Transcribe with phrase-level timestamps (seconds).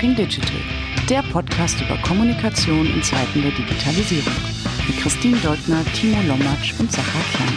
[0.00, 0.56] Talking Digital,
[1.10, 4.32] der Podcast über Kommunikation in Zeiten der Digitalisierung.
[4.88, 7.48] Mit Christine Deutner, Timo Lommatsch und Sacha Klein.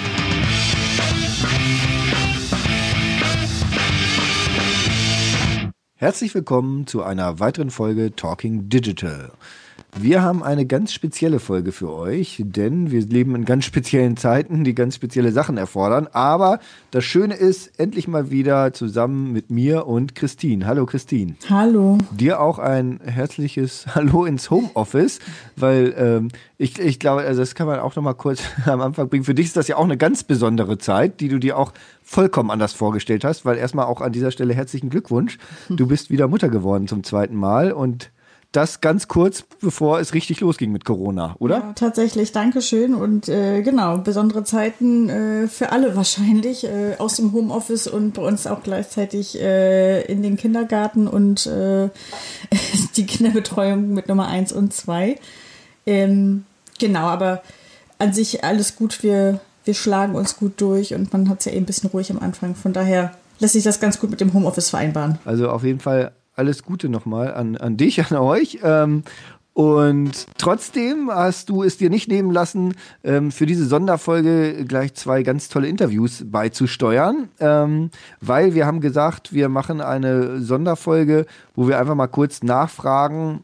[5.96, 9.32] Herzlich willkommen zu einer weiteren Folge Talking Digital.
[9.96, 14.64] Wir haben eine ganz spezielle Folge für euch, denn wir leben in ganz speziellen Zeiten,
[14.64, 16.08] die ganz spezielle Sachen erfordern.
[16.12, 16.60] Aber
[16.90, 20.66] das Schöne ist, endlich mal wieder zusammen mit mir und Christine.
[20.66, 21.36] Hallo Christine.
[21.48, 22.00] Hallo.
[22.12, 25.20] Dir auch ein herzliches Hallo ins Homeoffice,
[25.56, 29.10] weil ähm, ich, ich glaube, also das kann man auch noch mal kurz am Anfang
[29.10, 29.26] bringen.
[29.26, 31.72] Für dich ist das ja auch eine ganz besondere Zeit, die du dir auch
[32.02, 35.38] vollkommen anders vorgestellt hast, weil erstmal auch an dieser Stelle herzlichen Glückwunsch.
[35.70, 38.12] Du bist wieder Mutter geworden zum zweiten Mal und
[38.54, 41.56] das ganz kurz, bevor es richtig losging mit Corona, oder?
[41.58, 42.94] Ja, tatsächlich, Dankeschön.
[42.94, 48.22] Und äh, genau, besondere Zeiten äh, für alle wahrscheinlich, äh, aus dem Homeoffice und bei
[48.22, 51.90] uns auch gleichzeitig äh, in den Kindergarten und äh,
[52.96, 55.20] die Kinderbetreuung mit Nummer eins und zwei.
[55.86, 56.46] Ähm,
[56.80, 57.42] genau, aber
[57.98, 59.02] an sich alles gut.
[59.02, 62.12] Wir, wir schlagen uns gut durch und man hat es ja eben ein bisschen ruhig
[62.12, 62.54] am Anfang.
[62.54, 65.18] Von daher lässt sich das ganz gut mit dem Homeoffice vereinbaren.
[65.26, 68.60] Also auf jeden Fall alles Gute nochmal an, an dich, an euch.
[68.64, 69.04] Ähm,
[69.54, 75.22] und trotzdem hast du es dir nicht nehmen lassen, ähm, für diese Sonderfolge gleich zwei
[75.22, 81.80] ganz tolle Interviews beizusteuern, ähm, weil wir haben gesagt, wir machen eine Sonderfolge, wo wir
[81.80, 83.44] einfach mal kurz nachfragen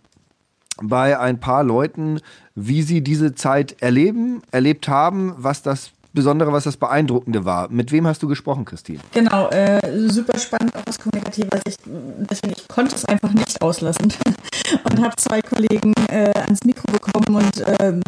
[0.81, 2.21] bei ein paar Leuten,
[2.55, 7.69] wie sie diese Zeit erleben, erlebt haben, was das Besondere, was das Beeindruckende war.
[7.69, 8.99] Mit wem hast du gesprochen, Christine?
[9.13, 9.79] Genau, äh,
[10.09, 11.79] super spannend auch aus kommunikativer Sicht.
[11.85, 14.11] Deswegen, ich konnte es einfach nicht auslassen
[14.83, 18.01] und habe zwei Kollegen äh, ans Mikro bekommen und ähm,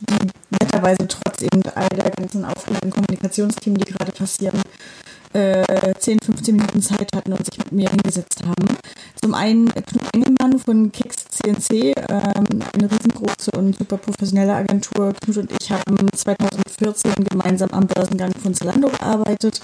[0.00, 0.28] die
[0.60, 4.60] netterweise trotz eben all der ganzen aufregenden Kommunikationsteams, die gerade passieren,
[5.36, 8.76] äh, 10, 15 Minuten Zeit hatten und sich mit mir hingesetzt haben.
[9.20, 15.12] Zum einen Knut Engelmann von Kicks CNC, ähm, eine riesengroße und super professionelle Agentur.
[15.22, 19.60] Knut und ich haben 2014 gemeinsam am Börsengang von Zalando gearbeitet.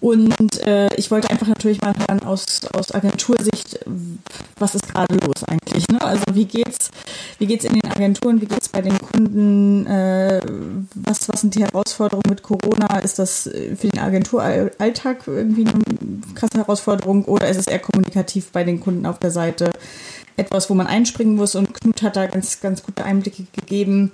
[0.00, 3.80] Und äh, ich wollte einfach natürlich mal hören aus, aus Agentursicht,
[4.58, 5.88] was ist gerade los eigentlich?
[5.88, 6.00] Ne?
[6.02, 6.90] Also wie geht's,
[7.38, 9.86] wie geht's in den Agenturen, wie geht's bei den Kunden?
[9.86, 10.40] Äh,
[10.94, 12.98] was, was sind die Herausforderungen mit Corona?
[12.98, 15.82] Ist das für den Agenturalltag Alltag irgendwie eine
[16.34, 19.70] krasse Herausforderung oder ist es eher kommunikativ bei den Kunden auf der Seite
[20.36, 21.54] etwas, wo man einspringen muss?
[21.54, 24.12] Und Knut hat da ganz, ganz gute Einblicke gegeben,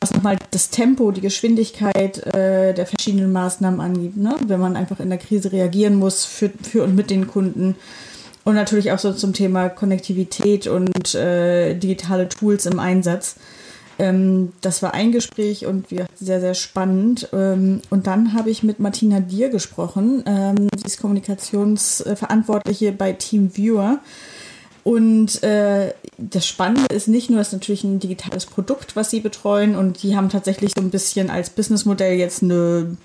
[0.00, 4.36] was nochmal das Tempo, die Geschwindigkeit äh, der verschiedenen Maßnahmen angibt, ne?
[4.46, 7.76] wenn man einfach in der Krise reagieren muss für, für und mit den Kunden.
[8.44, 13.36] Und natürlich auch so zum Thema Konnektivität und äh, digitale Tools im Einsatz.
[13.98, 17.28] Ähm, das war ein Gespräch und wir, sehr, sehr spannend.
[17.32, 20.24] Ähm, und dann habe ich mit Martina Dier gesprochen.
[20.26, 24.00] Ähm, sie ist Kommunikationsverantwortliche bei Team Viewer.
[24.82, 29.20] Und äh, das Spannende ist nicht nur, es ist natürlich ein digitales Produkt, was sie
[29.20, 29.76] betreuen.
[29.76, 32.96] Und die haben tatsächlich so ein bisschen als Businessmodell jetzt eine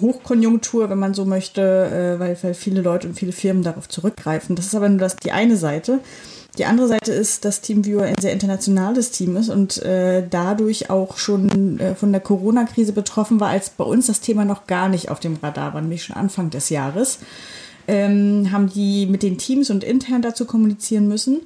[0.00, 4.56] Hochkonjunktur, wenn man so möchte, äh, weil, weil viele Leute und viele Firmen darauf zurückgreifen.
[4.56, 6.00] Das ist aber nur das, die eine Seite.
[6.58, 11.18] Die andere Seite ist, dass TeamViewer ein sehr internationales Team ist und äh, dadurch auch
[11.18, 15.10] schon äh, von der Corona-Krise betroffen war, als bei uns das Thema noch gar nicht
[15.10, 17.18] auf dem Radar war, nämlich schon Anfang des Jahres.
[17.88, 21.42] Ähm, haben die mit den Teams und intern dazu kommunizieren müssen.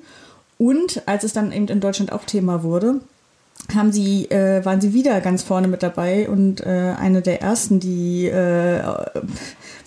[0.59, 3.01] Und als es dann eben in Deutschland auch Thema wurde,
[3.75, 7.81] haben sie, äh, waren sie wieder ganz vorne mit dabei und äh, eine der ersten,
[7.81, 8.83] die äh,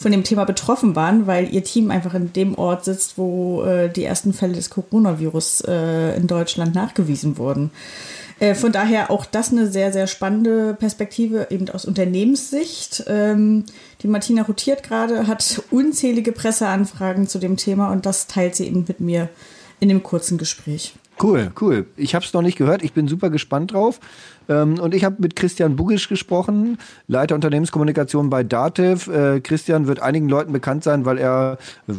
[0.01, 3.87] von dem Thema betroffen waren, weil ihr Team einfach in dem Ort sitzt, wo äh,
[3.87, 7.69] die ersten Fälle des Coronavirus äh, in Deutschland nachgewiesen wurden.
[8.39, 13.03] Äh, von daher auch das eine sehr, sehr spannende Perspektive, eben aus Unternehmenssicht.
[13.07, 13.65] Ähm,
[14.01, 18.85] die Martina rotiert gerade, hat unzählige Presseanfragen zu dem Thema und das teilt sie eben
[18.87, 19.29] mit mir
[19.79, 20.95] in dem kurzen Gespräch.
[21.19, 21.85] Cool, cool.
[21.97, 22.81] Ich habe es noch nicht gehört.
[22.83, 23.99] Ich bin super gespannt drauf.
[24.49, 26.77] Ähm, und ich habe mit Christian Bugisch gesprochen,
[27.07, 29.07] Leiter Unternehmenskommunikation bei Dativ.
[29.07, 31.57] Äh, Christian wird einigen Leuten bekannt sein, weil er,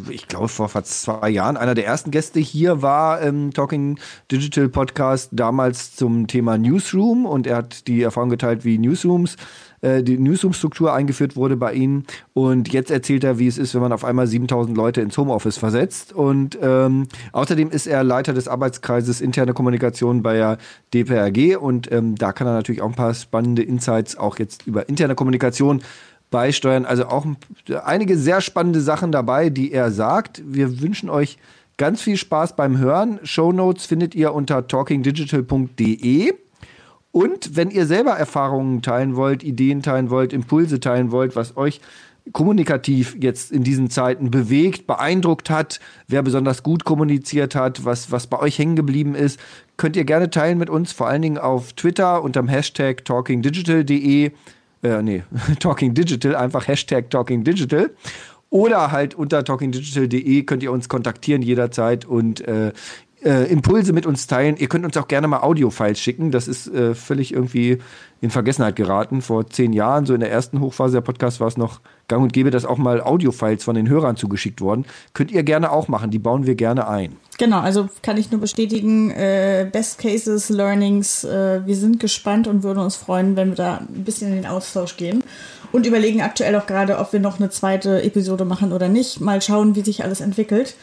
[0.09, 3.97] ich glaube, vor fast zwei Jahren einer der ersten Gäste hier war im Talking
[4.31, 7.25] Digital Podcast, damals zum Thema Newsroom.
[7.25, 9.37] Und er hat die Erfahrung geteilt, wie Newsrooms
[9.83, 12.05] äh, die Newsroom-Struktur eingeführt wurde bei Ihnen.
[12.33, 15.57] Und jetzt erzählt er, wie es ist, wenn man auf einmal 7000 Leute ins Homeoffice
[15.57, 16.13] versetzt.
[16.13, 20.57] Und ähm, außerdem ist er Leiter des Arbeitskreises interne Kommunikation bei der
[20.93, 21.57] DPRG.
[21.57, 25.15] Und ähm, da kann er natürlich auch ein paar spannende Insights auch jetzt über interne
[25.15, 25.81] Kommunikation
[26.31, 26.85] beisteuern.
[26.85, 27.25] Also auch
[27.83, 30.41] einige sehr spannende Sachen dabei, die er sagt.
[30.45, 31.37] Wir wünschen euch
[31.77, 33.19] ganz viel Spaß beim Hören.
[33.23, 36.33] Show Notes findet ihr unter talkingdigital.de.
[37.13, 41.79] Und wenn ihr selber Erfahrungen teilen wollt, Ideen teilen wollt, Impulse teilen wollt, was euch
[42.31, 48.25] kommunikativ jetzt in diesen Zeiten bewegt, beeindruckt hat, wer besonders gut kommuniziert hat, was, was
[48.25, 49.39] bei euch hängen geblieben ist,
[49.77, 54.31] könnt ihr gerne teilen mit uns, vor allen Dingen auf Twitter unter dem Hashtag talkingdigital.de.
[54.81, 55.21] Äh, nee,
[55.59, 57.91] Talking Digital, einfach Hashtag Talking Digital.
[58.49, 62.71] Oder halt unter talkingdigital.de könnt ihr uns kontaktieren jederzeit und äh,
[63.25, 64.57] äh, Impulse mit uns teilen.
[64.57, 66.31] Ihr könnt uns auch gerne mal Audiofiles schicken.
[66.31, 67.79] Das ist äh, völlig irgendwie
[68.21, 69.21] in Vergessenheit geraten.
[69.21, 72.33] Vor zehn Jahren, so in der ersten Hochphase der Podcast, war es noch gang und
[72.33, 74.85] gäbe, dass auch mal Audiofiles von den Hörern zugeschickt wurden.
[75.13, 76.11] Könnt ihr gerne auch machen.
[76.11, 77.15] Die bauen wir gerne ein.
[77.37, 82.63] Genau, also kann ich nur bestätigen, äh, Best Cases, Learnings, äh, wir sind gespannt und
[82.63, 85.23] würden uns freuen, wenn wir da ein bisschen in den Austausch gehen.
[85.71, 89.19] Und überlegen aktuell auch gerade, ob wir noch eine zweite Episode machen oder nicht.
[89.19, 90.75] Mal schauen, wie sich alles entwickelt.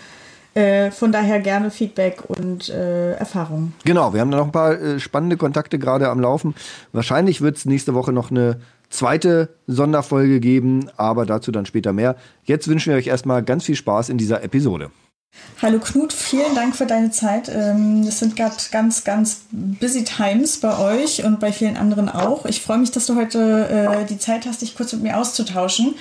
[0.54, 3.74] Äh, von daher gerne Feedback und äh, Erfahrungen.
[3.84, 6.54] Genau, wir haben da noch ein paar äh, spannende Kontakte gerade am Laufen.
[6.92, 12.16] Wahrscheinlich wird es nächste Woche noch eine zweite Sonderfolge geben, aber dazu dann später mehr.
[12.42, 14.90] Jetzt wünschen wir euch erstmal ganz viel Spaß in dieser Episode.
[15.62, 17.48] Hallo Knut, vielen Dank für deine Zeit.
[17.48, 22.46] Ähm, das sind gerade ganz, ganz busy times bei euch und bei vielen anderen auch.
[22.46, 25.94] Ich freue mich, dass du heute äh, die Zeit hast, dich kurz mit mir auszutauschen.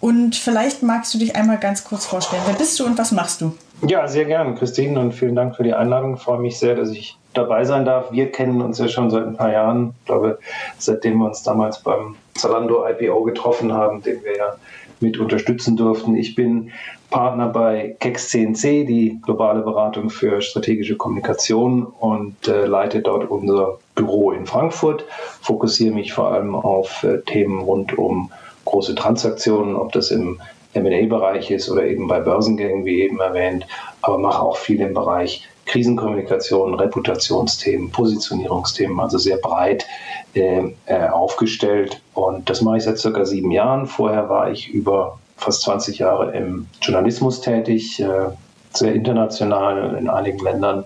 [0.00, 2.42] Und vielleicht magst du dich einmal ganz kurz vorstellen.
[2.46, 3.54] Wer bist du und was machst du?
[3.82, 6.14] Ja, sehr gern, Christine, und vielen Dank für die Einladung.
[6.14, 8.12] Ich freue mich sehr, dass ich dabei sein darf.
[8.12, 9.94] Wir kennen uns ja schon seit ein paar Jahren.
[10.00, 10.38] Ich glaube,
[10.78, 14.56] seitdem wir uns damals beim Zalando IPO getroffen haben, den wir ja
[15.00, 16.14] mit unterstützen durften.
[16.14, 16.72] Ich bin
[17.10, 23.78] Partner bei Kex CNC, die globale Beratung für strategische Kommunikation und äh, leite dort unser
[23.94, 25.04] Büro in Frankfurt.
[25.40, 28.30] Fokussiere mich vor allem auf äh, Themen rund um
[28.66, 30.38] große Transaktionen, ob das im
[30.74, 33.66] M&A-Bereich ist oder eben bei Börsengängen, wie eben erwähnt,
[34.02, 39.86] aber mache auch viel im Bereich Krisenkommunikation, Reputationsthemen, Positionierungsthemen, also sehr breit
[40.34, 42.00] äh, äh, aufgestellt.
[42.14, 43.86] Und das mache ich seit circa sieben Jahren.
[43.86, 48.30] Vorher war ich über fast 20 Jahre im Journalismus tätig, äh,
[48.72, 50.84] sehr international in einigen Ländern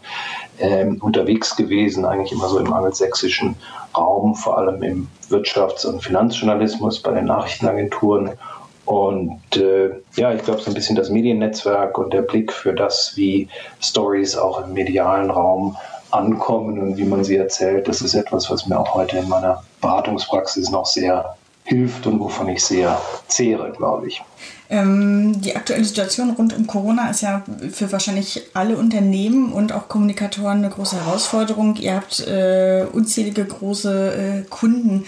[0.58, 3.56] äh, unterwegs gewesen, eigentlich immer so im angelsächsischen
[3.96, 8.32] Raum, vor allem im Wirtschafts- und Finanzjournalismus bei den Nachrichtenagenturen
[8.84, 13.12] und äh, ja, ich glaube, so ein bisschen das Mediennetzwerk und der Blick für das,
[13.16, 13.48] wie
[13.80, 15.76] Stories auch im medialen Raum
[16.10, 19.62] ankommen und wie man sie erzählt, das ist etwas, was mir auch heute in meiner
[19.80, 24.22] Beratungspraxis noch sehr hilft und wovon ich sehr zehre, glaube ich.
[24.70, 29.88] Ähm, die aktuelle Situation rund um Corona ist ja für wahrscheinlich alle Unternehmen und auch
[29.88, 31.76] Kommunikatoren eine große Herausforderung.
[31.76, 35.04] Ihr habt äh, unzählige große äh, Kunden.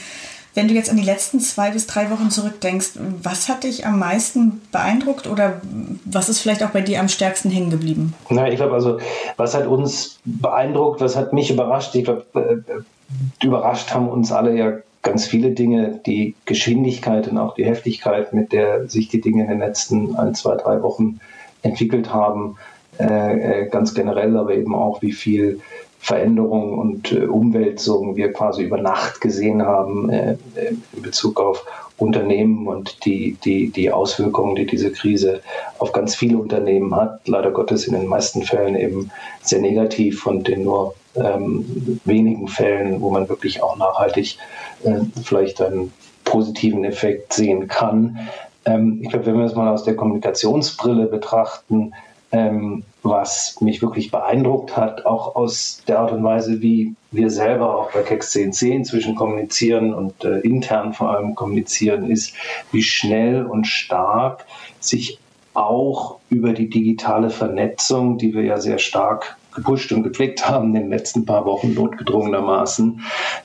[0.57, 2.93] Wenn du jetzt an die letzten zwei bis drei Wochen zurückdenkst,
[3.23, 5.61] was hat dich am meisten beeindruckt oder
[6.07, 8.15] was ist vielleicht auch bei dir am stärksten hängen geblieben?
[8.31, 8.99] Na, ich glaube also,
[9.37, 11.95] was hat uns beeindruckt, was hat mich überrascht?
[11.95, 14.73] Ich glaube, äh, überrascht haben uns alle ja
[15.03, 19.51] ganz viele Dinge, die Geschwindigkeit und auch die Heftigkeit, mit der sich die Dinge in
[19.51, 21.21] den letzten ein, zwei, drei Wochen
[21.61, 22.57] entwickelt haben,
[22.99, 25.61] äh, äh ganz generell, aber eben auch, wie viel
[26.07, 31.67] Veränderungen und äh, Umwälzungen wir quasi über Nacht gesehen haben äh, in Bezug auf
[31.97, 35.41] Unternehmen und die, die, die Auswirkungen, die diese Krise
[35.79, 37.27] auf ganz viele Unternehmen hat.
[37.27, 39.11] Leider Gottes in den meisten Fällen eben
[39.43, 44.39] sehr negativ und in nur ähm, wenigen Fällen, wo man wirklich auch nachhaltig
[44.85, 45.93] äh, vielleicht einen
[46.25, 48.17] positiven Effekt sehen kann.
[48.65, 51.95] Ähm, ich glaube, wenn wir es mal aus der Kommunikationsbrille betrachten,
[52.33, 57.77] ähm, was mich wirklich beeindruckt hat, auch aus der Art und Weise, wie wir selber
[57.77, 62.35] auch bei Kex CNC inzwischen kommunizieren und äh, intern vor allem kommunizieren, ist,
[62.73, 64.45] wie schnell und stark
[64.81, 65.19] sich
[65.55, 70.83] auch über die digitale Vernetzung, die wir ja sehr stark gepusht und gepflegt haben in
[70.83, 73.01] den letzten paar Wochen notgedrungenermaßen,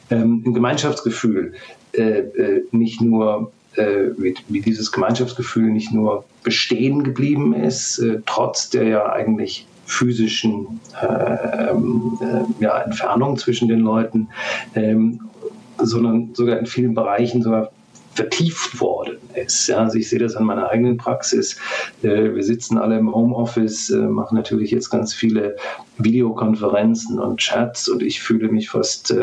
[0.10, 1.54] ähm, ein Gemeinschaftsgefühl
[1.94, 8.70] äh, äh, nicht nur wie, wie, dieses Gemeinschaftsgefühl nicht nur bestehen geblieben ist, äh, trotz
[8.70, 11.76] der ja eigentlich physischen äh, äh,
[12.60, 14.30] ja, Entfernung zwischen den Leuten,
[14.76, 15.20] ähm,
[15.78, 17.72] sondern sogar in vielen Bereichen sogar
[18.14, 19.68] vertieft worden ist.
[19.68, 21.58] Ja, also ich sehe das an meiner eigenen Praxis.
[22.04, 25.56] Äh, wir sitzen alle im Homeoffice, äh, machen natürlich jetzt ganz viele
[25.98, 29.14] Videokonferenzen und Chats und ich fühle mich fast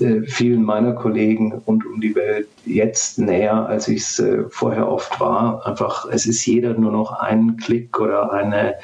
[0.00, 4.88] äh, vielen meiner Kollegen rund um die Welt jetzt näher, als ich es äh, vorher
[4.88, 5.66] oft war.
[5.66, 8.74] Einfach, es ist jeder nur noch einen Klick oder eine,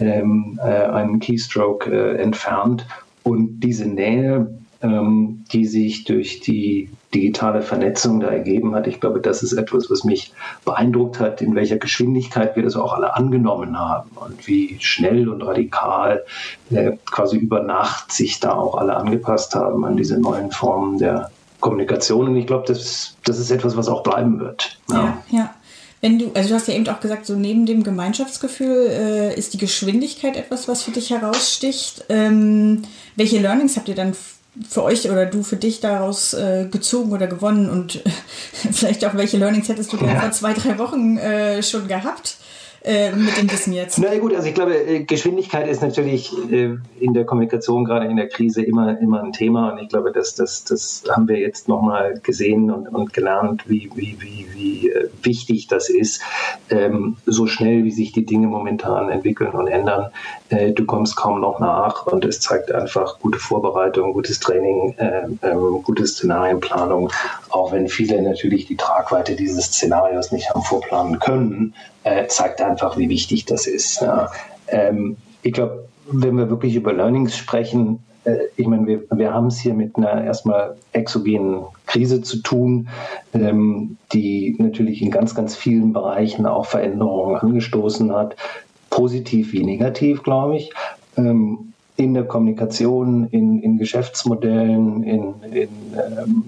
[0.00, 2.86] ähm, äh, einen Keystroke äh, entfernt.
[3.22, 4.48] Und diese Nähe
[4.82, 8.86] ähm, die sich durch die digitale Vernetzung da ergeben hat.
[8.86, 10.32] Ich glaube, das ist etwas, was mich
[10.64, 15.42] beeindruckt hat, in welcher Geschwindigkeit wir das auch alle angenommen haben und wie schnell und
[15.42, 16.24] radikal
[16.70, 21.30] äh, quasi über Nacht sich da auch alle angepasst haben an diese neuen Formen der
[21.60, 22.28] Kommunikation.
[22.28, 24.78] Und ich glaube, das, das ist etwas, was auch bleiben wird.
[24.90, 25.38] Ja, ja.
[25.38, 25.54] ja.
[26.00, 29.54] Wenn du, also du hast ja eben auch gesagt, so neben dem Gemeinschaftsgefühl äh, ist
[29.54, 32.04] die Geschwindigkeit etwas, was für dich heraussticht.
[32.08, 32.82] Ähm,
[33.16, 34.14] welche Learnings habt ihr dann
[34.68, 38.02] für euch oder du für dich daraus äh, gezogen oder gewonnen und
[38.72, 40.20] vielleicht auch welche Learnings hättest du ja.
[40.20, 42.38] vor zwei, drei Wochen äh, schon gehabt?
[42.84, 43.98] Äh, mit dem Wissen jetzt?
[43.98, 48.16] Na gut, also ich glaube, äh, Geschwindigkeit ist natürlich äh, in der Kommunikation, gerade in
[48.16, 49.72] der Krise, immer, immer ein Thema.
[49.72, 53.90] Und ich glaube, das, das, das haben wir jetzt nochmal gesehen und, und gelernt, wie,
[53.96, 56.22] wie, wie, wie wichtig das ist,
[56.70, 60.12] ähm, so schnell wie sich die Dinge momentan entwickeln und ändern.
[60.50, 66.06] Du kommst kaum noch nach und es zeigt einfach gute Vorbereitung, gutes Training, ähm, gute
[66.06, 67.12] Szenarienplanung,
[67.50, 71.74] auch wenn viele natürlich die Tragweite dieses Szenarios nicht haben vorplanen können
[72.08, 74.00] äh, zeigt einfach, wie wichtig das ist.
[74.00, 74.30] Ja.
[74.68, 79.48] Ähm, ich glaube, wenn wir wirklich über Learnings sprechen, äh, ich meine, wir, wir haben
[79.48, 82.88] es hier mit einer erstmal exogenen Krise zu tun,
[83.34, 88.36] ähm, die natürlich in ganz, ganz vielen Bereichen auch Veränderungen angestoßen hat,
[88.98, 90.72] positiv wie negativ, glaube ich.
[91.16, 96.44] Ähm, in der Kommunikation, in, in Geschäftsmodellen, in, in, ähm,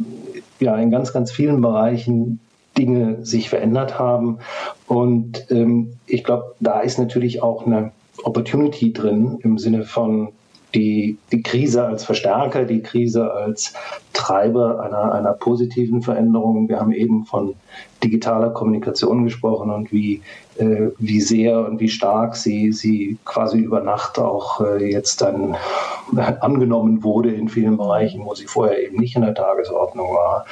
[0.59, 2.41] ja, in ganz, ganz vielen Bereichen
[2.77, 4.39] Dinge sich verändert haben.
[4.87, 7.93] Und ähm, ich glaube, da ist natürlich auch eine
[8.23, 10.29] Opportunity drin im Sinne von
[10.75, 13.73] die, die Krise als Verstärker, die Krise als
[14.13, 16.69] Treiber einer, einer positiven Veränderung.
[16.69, 17.55] Wir haben eben von
[18.03, 20.23] digitaler Kommunikation gesprochen und wie,
[20.59, 25.57] äh, wie sehr und wie stark sie, sie quasi über Nacht auch äh, jetzt dann
[26.41, 30.47] angenommen wurde in vielen Bereichen, wo sie vorher eben nicht in der Tagesordnung war.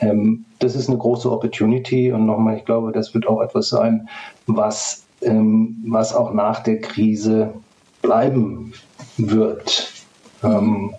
[0.00, 4.08] Ähm, das ist eine große Opportunity und nochmal, ich glaube, das wird auch etwas sein,
[4.46, 7.52] was, ähm, was auch nach der Krise
[8.00, 8.72] bleiben
[9.16, 9.92] wird.
[10.42, 10.94] Ähm,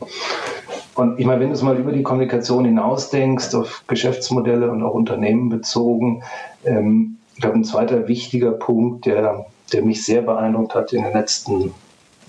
[0.96, 4.94] und ich meine, wenn du es mal über die Kommunikation hinausdenkst, auf Geschäftsmodelle und auch
[4.94, 6.24] Unternehmen bezogen,
[6.66, 11.14] ähm, ich glaube, ein zweiter wichtiger Punkt, der, der mich sehr beeindruckt hat in den
[11.14, 11.74] letzten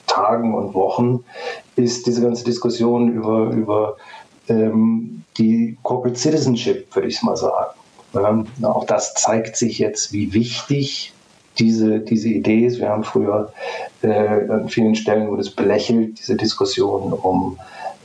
[0.07, 1.25] Tagen und Wochen,
[1.77, 3.97] ist diese ganze Diskussion über, über
[4.49, 7.75] ähm, die Corporate Citizenship, würde ich es mal sagen.
[8.15, 11.14] Ähm, auch das zeigt sich jetzt, wie wichtig
[11.59, 12.79] diese, diese Idee ist.
[12.79, 13.53] Wir haben früher
[14.03, 17.59] äh, an vielen Stellen wurde es belächelt, diese Diskussion um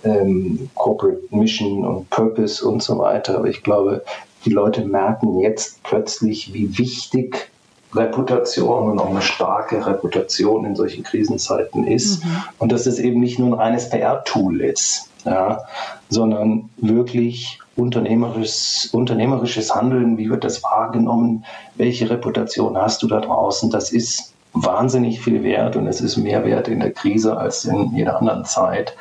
[0.04, 3.38] ähm, Corporate Mission und Purpose und so weiter.
[3.38, 4.04] Aber ich glaube,
[4.46, 7.50] die Leute merken jetzt plötzlich, wie wichtig
[7.94, 12.24] Reputation und auch eine starke Reputation in solchen Krisenzeiten ist.
[12.24, 12.30] Mhm.
[12.60, 15.62] Und dass es eben nicht nur ein reines PR-Tool ist, ja,
[16.10, 21.46] sondern wirklich unternehmerisches, unternehmerisches Handeln, wie wird das wahrgenommen,
[21.76, 26.44] welche Reputation hast du da draußen, das ist wahnsinnig viel wert und es ist mehr
[26.44, 28.96] wert in der Krise als in jeder anderen Zeit.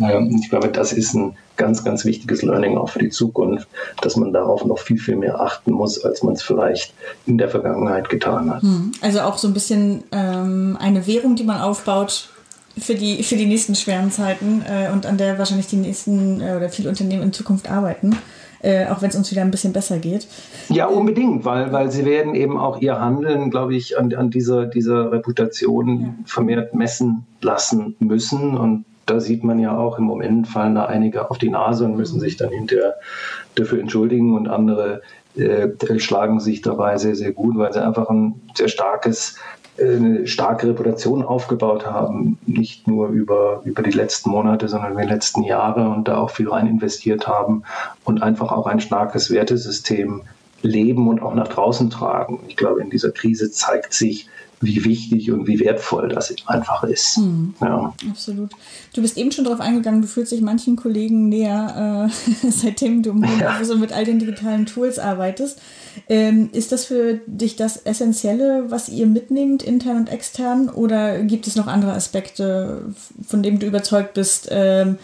[0.00, 3.68] Ähm, ich glaube, das ist ein ganz, ganz wichtiges Learning auch für die Zukunft,
[4.00, 6.94] dass man darauf noch viel, viel mehr achten muss, als man es vielleicht
[7.26, 8.62] in der Vergangenheit getan hat.
[8.62, 8.92] Hm.
[9.00, 12.30] Also auch so ein bisschen ähm, eine Währung, die man aufbaut,
[12.78, 16.54] für die, für die nächsten schweren Zeiten äh, und an der wahrscheinlich die nächsten äh,
[16.56, 18.16] oder viele Unternehmen in Zukunft arbeiten.
[18.62, 20.28] Äh, auch wenn es uns wieder ein bisschen besser geht.
[20.68, 24.66] Ja, unbedingt, weil, weil sie werden eben auch ihr Handeln, glaube ich, an, an dieser,
[24.66, 26.14] dieser Reputation ja.
[26.26, 28.56] vermehrt messen lassen müssen.
[28.56, 31.96] Und da sieht man ja auch, im Moment fallen da einige auf die Nase und
[31.96, 32.20] müssen mhm.
[32.20, 32.94] sich dann hinterher
[33.56, 35.02] dafür entschuldigen und andere
[35.34, 39.36] äh, schlagen sich dabei sehr, sehr gut, weil sie einfach ein sehr starkes
[39.80, 45.08] eine starke Reputation aufgebaut haben, nicht nur über, über die letzten Monate, sondern über die
[45.08, 47.62] letzten Jahre und da auch viel rein investiert haben
[48.04, 50.22] und einfach auch ein starkes Wertesystem
[50.62, 52.40] leben und auch nach draußen tragen.
[52.48, 54.28] Ich glaube, in dieser Krise zeigt sich,
[54.62, 57.16] wie wichtig und wie wertvoll das einfach ist.
[57.16, 57.54] Hm.
[57.60, 57.92] Ja.
[58.08, 58.50] Absolut.
[58.94, 63.12] Du bist eben schon darauf eingegangen, du fühlst dich manchen Kollegen näher, äh, seitdem du
[63.40, 63.58] ja.
[63.58, 65.60] und mit all den digitalen Tools arbeitest.
[66.08, 70.68] Ähm, ist das für dich das Essentielle, was ihr mitnehmt, intern und extern?
[70.68, 72.94] Oder gibt es noch andere Aspekte,
[73.26, 74.98] von denen du überzeugt bist, ähm,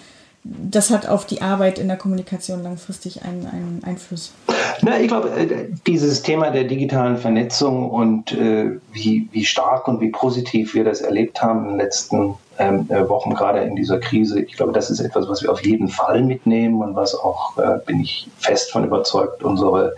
[0.49, 4.33] das hat auf die Arbeit in der Kommunikation langfristig einen, einen Einfluss?
[4.81, 10.01] Na, ich glaube, äh, dieses Thema der digitalen Vernetzung und äh, wie, wie stark und
[10.01, 13.99] wie positiv wir das erlebt haben in den letzten ähm, äh, Wochen, gerade in dieser
[14.01, 17.59] Krise, ich glaube, das ist etwas, was wir auf jeden Fall mitnehmen und was auch,
[17.59, 19.95] äh, bin ich fest von überzeugt, unsere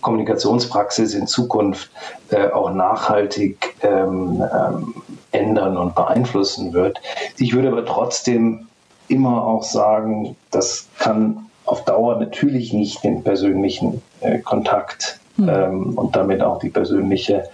[0.00, 1.90] Kommunikationspraxis in Zukunft
[2.30, 4.94] äh, auch nachhaltig ähm, ähm,
[5.32, 7.00] ändern und beeinflussen wird.
[7.36, 8.67] Ich würde aber trotzdem
[9.08, 15.48] immer auch sagen, das kann auf Dauer natürlich nicht den persönlichen äh, Kontakt mhm.
[15.48, 17.44] ähm, und damit auch die persönliche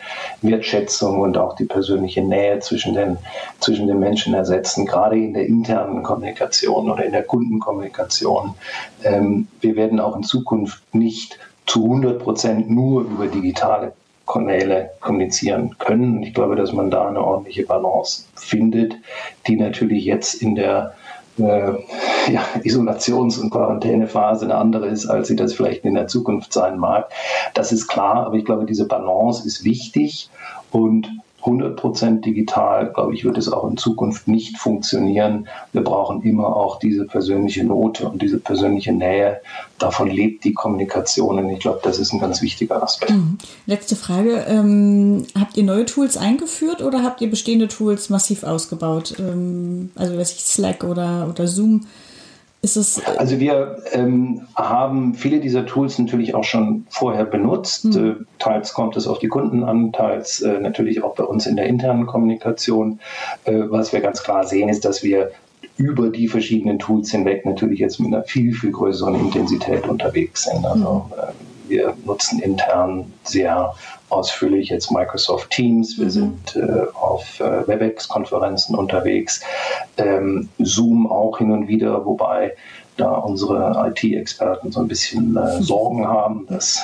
[0.43, 3.19] Wertschätzung und auch die persönliche Nähe zwischen den,
[3.61, 8.55] zwischen den Menschen ersetzen, gerade in der internen Kommunikation oder in der Kundenkommunikation.
[9.03, 13.93] Ähm, wir werden auch in Zukunft nicht zu 100 Prozent nur über digitale
[14.27, 16.23] Kanäle kommunizieren können.
[16.23, 18.95] Ich glaube, dass man da eine ordentliche Balance findet,
[19.47, 20.95] die natürlich jetzt in der
[21.39, 21.73] äh,
[22.33, 26.79] ja, Isolations- und Quarantänephase eine andere ist, als sie das vielleicht in der Zukunft sein
[26.79, 27.11] mag.
[27.55, 30.31] Das ist klar, aber ich glaube, diese Balance ist wichtig
[30.71, 31.09] und
[31.45, 35.47] 100% digital, glaube ich, wird es auch in Zukunft nicht funktionieren.
[35.73, 39.41] Wir brauchen immer auch diese persönliche Note und diese persönliche Nähe.
[39.79, 43.13] Davon lebt die Kommunikation und ich glaube, das ist ein ganz wichtiger Aspekt.
[43.13, 43.39] Mhm.
[43.67, 44.45] Letzte Frage.
[44.49, 49.15] Ähm, habt ihr neue Tools eingeführt oder habt ihr bestehende Tools massiv ausgebaut?
[49.19, 51.83] Ähm, also, weiß ich, Slack oder, oder Zoom?
[52.65, 57.85] Es, also wir ähm, haben viele dieser Tools natürlich auch schon vorher benutzt.
[57.85, 58.07] Mhm.
[58.07, 61.57] Äh, teils kommt es auf die Kunden an, teils äh, natürlich auch bei uns in
[61.57, 63.01] der internen Kommunikation.
[63.45, 65.31] Äh, was wir ganz klar sehen, ist, dass wir
[65.77, 70.65] über die verschiedenen Tools hinweg natürlich jetzt mit einer viel, viel größeren Intensität unterwegs sind.
[70.65, 71.54] Also mhm.
[71.69, 73.75] Wir nutzen intern sehr
[74.11, 76.11] ausführlich jetzt Microsoft Teams, wir mhm.
[76.11, 79.41] sind äh, auf äh, WebEx-Konferenzen unterwegs,
[79.97, 82.55] ähm, Zoom auch hin und wieder, wobei
[82.97, 86.47] da unsere IT-Experten so ein bisschen äh, Sorgen haben.
[86.49, 86.81] Das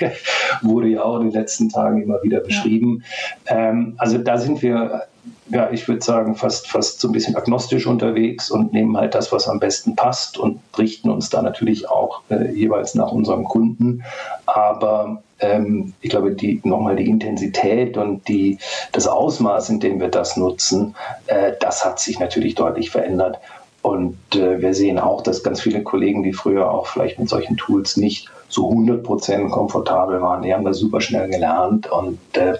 [0.62, 3.04] wurde ja auch in den letzten Tagen immer wieder beschrieben.
[3.48, 3.70] Ja.
[3.70, 5.06] Ähm, also da sind wir
[5.50, 9.32] ja, ich würde sagen, fast, fast so ein bisschen agnostisch unterwegs und nehmen halt das,
[9.32, 14.04] was am besten passt und richten uns da natürlich auch äh, jeweils nach unserem Kunden.
[14.46, 18.58] Aber ähm, ich glaube, die, nochmal die Intensität und die,
[18.92, 20.94] das Ausmaß, in dem wir das nutzen,
[21.26, 23.38] äh, das hat sich natürlich deutlich verändert.
[23.82, 27.56] Und äh, wir sehen auch, dass ganz viele Kollegen, die früher auch vielleicht mit solchen
[27.56, 32.54] Tools nicht so 100% komfortabel waren, die haben das super schnell gelernt und äh,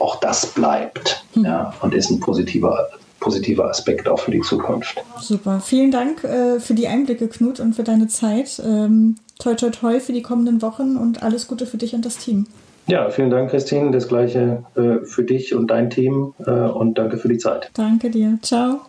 [0.00, 1.44] auch das bleibt hm.
[1.44, 2.88] ja, und ist ein positiver,
[3.20, 5.02] positiver Aspekt auch für die Zukunft.
[5.20, 5.60] Super.
[5.60, 8.62] Vielen Dank äh, für die Einblicke, Knut, und für deine Zeit.
[8.64, 12.18] Ähm, toi, toi, toi für die kommenden Wochen und alles Gute für dich und das
[12.18, 12.46] Team.
[12.86, 13.90] Ja, vielen Dank, Christine.
[13.90, 17.70] Das gleiche äh, für dich und dein Team äh, und danke für die Zeit.
[17.74, 18.38] Danke dir.
[18.42, 18.80] Ciao.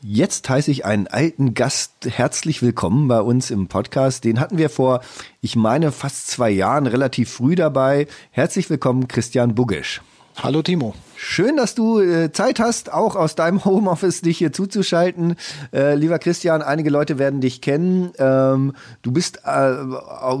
[0.00, 4.22] Jetzt heiße ich einen alten Gast herzlich willkommen bei uns im Podcast.
[4.22, 5.00] Den hatten wir vor,
[5.40, 8.06] ich meine, fast zwei Jahren relativ früh dabei.
[8.30, 10.00] Herzlich willkommen, Christian Bugisch.
[10.36, 10.94] Hallo Timo.
[11.20, 15.34] Schön, dass du äh, Zeit hast, auch aus deinem Homeoffice dich hier zuzuschalten.
[15.72, 18.12] Äh, lieber Christian, einige Leute werden dich kennen.
[18.18, 19.74] Ähm, du bist äh,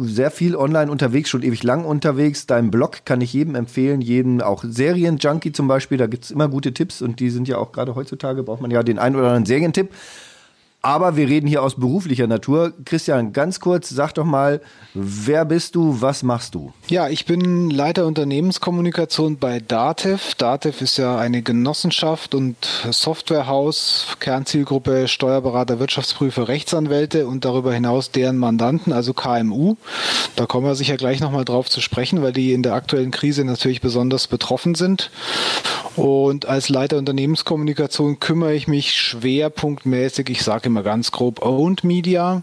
[0.02, 2.46] sehr viel online unterwegs, schon ewig lang unterwegs.
[2.46, 5.98] Dein Blog kann ich jedem empfehlen, jeden auch Serienjunkie zum Beispiel.
[5.98, 8.84] Da gibt's immer gute Tipps und die sind ja auch gerade heutzutage, braucht man ja
[8.84, 9.90] den einen oder anderen Serientipp.
[10.80, 12.72] Aber wir reden hier aus beruflicher Natur.
[12.84, 14.60] Christian, ganz kurz, sag doch mal,
[14.94, 16.72] wer bist du, was machst du?
[16.86, 20.34] Ja, ich bin Leiter Unternehmenskommunikation bei Datev.
[20.36, 22.56] Datev ist ja eine Genossenschaft und
[22.90, 29.74] Softwarehaus, Kernzielgruppe Steuerberater, Wirtschaftsprüfer, Rechtsanwälte und darüber hinaus deren Mandanten, also KMU.
[30.36, 33.44] Da kommen wir sicher gleich nochmal drauf zu sprechen, weil die in der aktuellen Krise
[33.44, 35.10] natürlich besonders betroffen sind.
[35.96, 42.42] Und als Leiter Unternehmenskommunikation kümmere ich mich schwerpunktmäßig, ich sage immer ganz grob, Owned Media.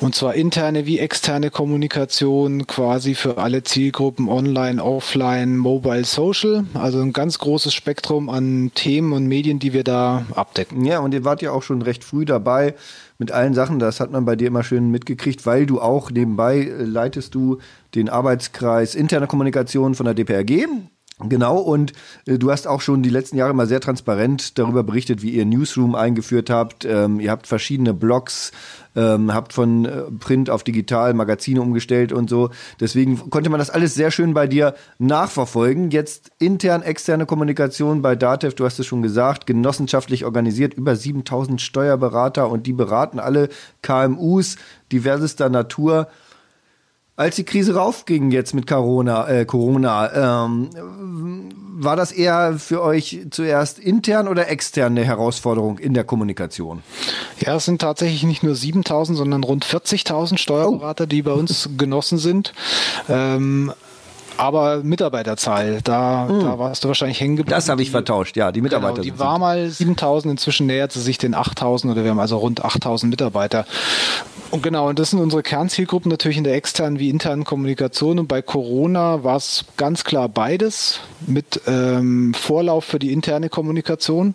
[0.00, 6.64] Und zwar interne wie externe Kommunikation quasi für alle Zielgruppen online, offline, mobile, social.
[6.74, 10.84] Also ein ganz großes Spektrum an Themen und Medien, die wir da abdecken.
[10.84, 12.74] Ja, und ihr wart ja auch schon recht früh dabei
[13.18, 13.78] mit allen Sachen.
[13.78, 17.58] Das hat man bei dir immer schön mitgekriegt, weil du auch nebenbei äh, leitest du
[17.94, 20.66] den Arbeitskreis interne Kommunikation von der DPRG.
[21.20, 21.92] Genau, und
[22.26, 25.44] äh, du hast auch schon die letzten Jahre mal sehr transparent darüber berichtet, wie ihr
[25.44, 26.84] Newsroom eingeführt habt.
[26.84, 28.52] Ähm, ihr habt verschiedene Blogs,
[28.94, 32.50] ähm, habt von äh, Print auf Digital Magazine umgestellt und so.
[32.78, 35.90] Deswegen konnte man das alles sehr schön bei dir nachverfolgen.
[35.90, 41.60] Jetzt intern, externe Kommunikation bei Datev, du hast es schon gesagt, genossenschaftlich organisiert, über 7000
[41.60, 43.48] Steuerberater und die beraten alle
[43.82, 44.56] KMUs
[44.92, 46.06] diversester Natur
[47.18, 50.70] als die Krise raufging jetzt mit Corona, äh, Corona ähm,
[51.80, 56.82] war das eher für euch zuerst intern oder extern eine Herausforderung in der Kommunikation?
[57.40, 61.06] Ja, es sind tatsächlich nicht nur 7000, sondern rund 40.000 Steuerberater, oh.
[61.06, 62.52] die bei uns genossen sind.
[63.08, 63.72] Ähm,
[64.36, 66.40] aber Mitarbeiterzahl, da, mhm.
[66.40, 67.56] da warst du wahrscheinlich hängen geblieben.
[67.56, 69.02] Das habe ich vertauscht, ja, die Mitarbeiter.
[69.02, 72.38] Genau, die war mal 7000, inzwischen nähert sie sich den 8000 oder wir haben also
[72.38, 73.66] rund 8000 Mitarbeiter.
[74.50, 78.18] Und genau, und das sind unsere Kernzielgruppen natürlich in der externen wie internen Kommunikation.
[78.18, 84.34] Und bei Corona war es ganz klar beides mit ähm, Vorlauf für die interne Kommunikation.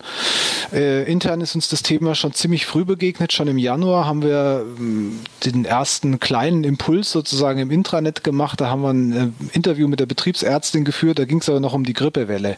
[0.72, 3.34] Äh, intern ist uns das Thema schon ziemlich früh begegnet.
[3.34, 8.62] Schon im Januar haben wir ähm, den ersten kleinen Impuls sozusagen im Intranet gemacht.
[8.62, 11.18] Da haben wir ein äh, Interview mit der Betriebsärztin geführt.
[11.18, 12.58] Da ging es aber noch um die Grippewelle.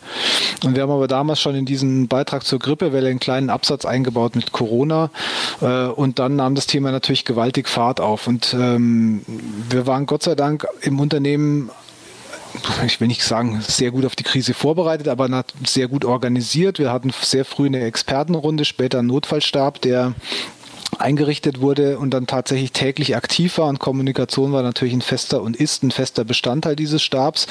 [0.66, 4.36] Und wir haben aber damals schon in diesen Beitrag zur Grippewelle einen kleinen Absatz eingebaut
[4.36, 5.10] mit Corona.
[5.62, 8.26] Äh, und dann nahm das Thema natürlich gewaltig gewaltig Fahrt auf.
[8.28, 9.22] Und ähm,
[9.70, 11.70] wir waren Gott sei Dank im Unternehmen
[12.86, 16.80] ich will nicht sagen, sehr gut auf die Krise vorbereitet, aber sehr gut organisiert.
[16.80, 20.14] Wir hatten sehr früh eine Expertenrunde, später einen Notfallstab, der
[20.98, 23.68] eingerichtet wurde und dann tatsächlich täglich aktiv war.
[23.68, 27.48] Und Kommunikation war natürlich ein fester und ist ein fester Bestandteil dieses Stabs,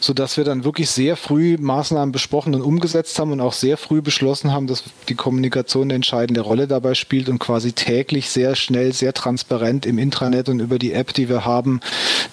[0.00, 3.76] so dass wir dann wirklich sehr früh Maßnahmen besprochen und umgesetzt haben und auch sehr
[3.76, 8.54] früh beschlossen haben, dass die Kommunikation eine entscheidende Rolle dabei spielt und quasi täglich sehr
[8.56, 11.80] schnell, sehr transparent im Intranet und über die App, die wir haben,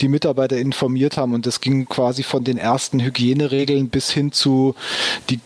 [0.01, 1.33] die Mitarbeiter informiert haben.
[1.33, 4.75] Und das ging quasi von den ersten Hygieneregeln bis hin zu
[5.29, 5.39] die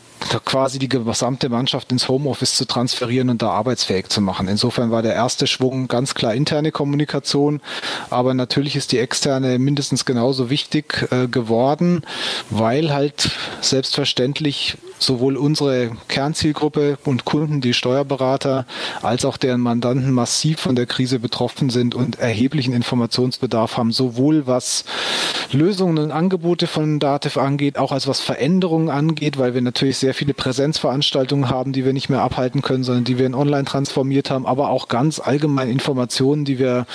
[0.46, 4.48] quasi die gesamte Mannschaft ins Homeoffice zu transferieren und da arbeitsfähig zu machen.
[4.48, 7.62] Insofern war der erste Schwung ganz klar interne Kommunikation,
[8.10, 12.04] aber natürlich ist die externe mindestens genauso wichtig äh, geworden,
[12.50, 13.32] weil halt
[13.62, 18.66] selbstverständlich sowohl unsere Kernzielgruppe und Kunden, die Steuerberater,
[19.02, 24.48] als auch deren Mandanten massiv von der Krise betroffen sind und erheblichen Informationsbedarf haben, sowohl
[24.48, 24.86] was
[25.52, 30.13] Lösungen und Angebote von Dativ angeht, auch als was Veränderungen angeht, weil wir natürlich sehr
[30.14, 34.30] viele Präsenzveranstaltungen haben, die wir nicht mehr abhalten können, sondern die wir in online transformiert
[34.30, 36.86] haben, aber auch ganz allgemein Informationen, die wir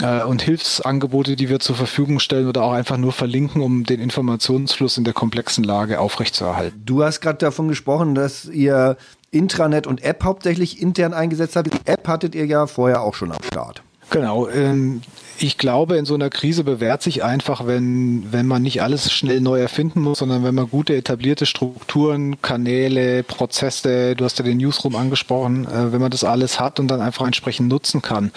[0.00, 4.00] äh, und Hilfsangebote, die wir zur Verfügung stellen oder auch einfach nur verlinken, um den
[4.00, 6.82] Informationsfluss in der komplexen Lage aufrechtzuerhalten.
[6.84, 8.96] Du hast gerade davon gesprochen, dass ihr
[9.30, 11.70] Intranet und App hauptsächlich intern eingesetzt habt.
[11.84, 13.82] App hattet ihr ja vorher auch schon am Start.
[14.10, 14.48] Genau.
[14.48, 15.02] Ähm,
[15.42, 19.40] ich glaube, in so einer Krise bewährt sich einfach, wenn, wenn man nicht alles schnell
[19.40, 24.58] neu erfinden muss, sondern wenn man gute etablierte Strukturen, Kanäle, Prozesse, du hast ja den
[24.58, 28.32] Newsroom angesprochen, äh, wenn man das alles hat und dann einfach entsprechend nutzen kann.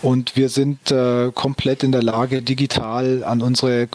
[0.00, 3.88] Und wir sind äh, komplett in der Lage, digital an unsere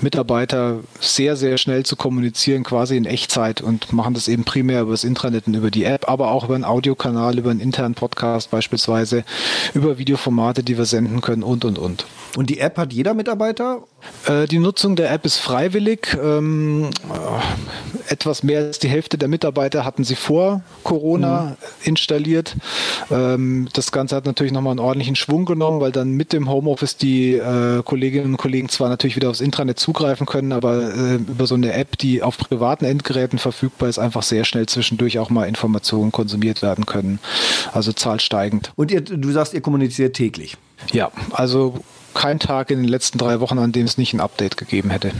[0.00, 4.92] Mitarbeiter sehr, sehr schnell zu kommunizieren, quasi in Echtzeit und machen das eben primär über
[4.92, 8.52] das Intranet und über die App, aber auch über einen Audiokanal, über einen internen Podcast
[8.52, 9.24] beispielsweise,
[9.74, 11.95] über Videoformate, die wir senden können und, und, und.
[12.36, 13.84] Und die App hat jeder Mitarbeiter?
[14.26, 16.16] Äh, die Nutzung der App ist freiwillig.
[16.22, 21.56] Ähm, äh, etwas mehr als die Hälfte der Mitarbeiter hatten sie vor Corona mhm.
[21.84, 22.56] installiert.
[23.10, 26.96] Ähm, das Ganze hat natürlich nochmal einen ordentlichen Schwung genommen, weil dann mit dem Homeoffice
[26.96, 31.46] die äh, Kolleginnen und Kollegen zwar natürlich wieder aufs Intranet zugreifen können, aber äh, über
[31.46, 35.46] so eine App, die auf privaten Endgeräten verfügbar ist, einfach sehr schnell zwischendurch auch mal
[35.46, 37.18] Informationen konsumiert werden können.
[37.72, 38.72] Also zahlsteigend.
[38.76, 40.56] Und ihr, du sagst, ihr kommuniziert täglich?
[40.92, 41.80] Ja, also
[42.16, 45.12] kein Tag in den letzten drei Wochen, an dem es nicht ein Update gegeben hätte.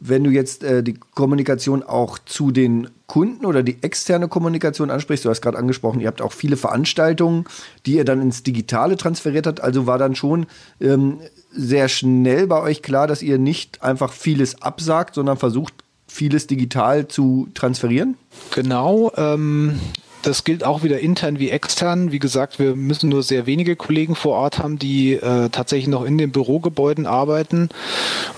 [0.00, 5.24] Wenn du jetzt äh, die Kommunikation auch zu den Kunden oder die externe Kommunikation ansprichst,
[5.24, 7.44] du hast gerade angesprochen, ihr habt auch viele Veranstaltungen,
[7.84, 9.60] die ihr dann ins Digitale transferiert habt.
[9.60, 10.46] Also war dann schon
[10.80, 11.18] ähm,
[11.50, 15.74] sehr schnell bei euch klar, dass ihr nicht einfach vieles absagt, sondern versucht,
[16.06, 18.16] vieles digital zu transferieren?
[18.52, 19.10] Genau.
[19.16, 19.80] Ähm,
[20.24, 22.12] das gilt auch wieder intern wie extern.
[22.12, 26.04] Wie gesagt, wir müssen nur sehr wenige Kollegen vor Ort haben, die äh, tatsächlich noch
[26.04, 27.68] in den Bürogebäuden arbeiten.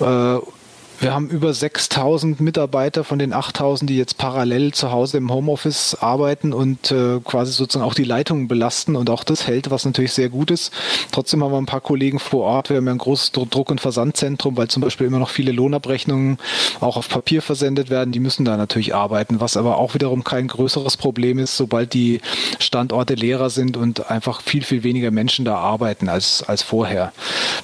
[0.00, 0.38] Äh,
[1.00, 5.94] wir haben über 6000 Mitarbeiter von den 8000, die jetzt parallel zu Hause im Homeoffice
[6.00, 10.12] arbeiten und äh, quasi sozusagen auch die Leitungen belasten und auch das hält, was natürlich
[10.12, 10.72] sehr gut ist.
[11.12, 12.70] Trotzdem haben wir ein paar Kollegen vor Ort.
[12.70, 16.38] Wir haben ja ein großes Druck- und Versandzentrum, weil zum Beispiel immer noch viele Lohnabrechnungen
[16.80, 18.12] auch auf Papier versendet werden.
[18.12, 22.20] Die müssen da natürlich arbeiten, was aber auch wiederum kein größeres Problem ist, sobald die
[22.58, 27.12] Standorte leerer sind und einfach viel, viel weniger Menschen da arbeiten als, als vorher.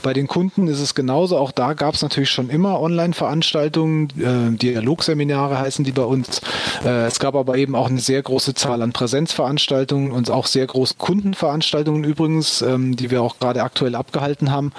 [0.02, 1.38] Bei den Kunden ist es genauso.
[1.38, 6.40] Auch da gab es natürlich schon immer online Veranstaltungen, äh, Dialogseminare heißen die bei uns.
[6.84, 10.66] Äh, es gab aber eben auch eine sehr große Zahl an Präsenzveranstaltungen und auch sehr
[10.66, 14.72] große Kundenveranstaltungen übrigens, ähm, die wir auch gerade aktuell abgehalten haben.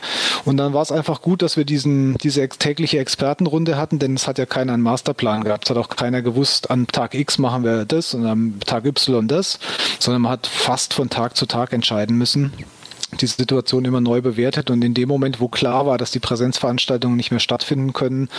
[0.43, 4.27] Und dann war es einfach gut, dass wir diesen, diese tägliche Expertenrunde hatten, denn es
[4.27, 5.63] hat ja keiner einen Masterplan gehabt.
[5.63, 9.25] Es hat auch keiner gewusst, am Tag X machen wir das und am Tag Y
[9.29, 9.57] das,
[9.99, 12.51] sondern man hat fast von Tag zu Tag entscheiden müssen
[13.21, 17.17] die Situation immer neu bewertet und in dem Moment, wo klar war, dass die Präsenzveranstaltungen
[17.17, 18.29] nicht mehr stattfinden können,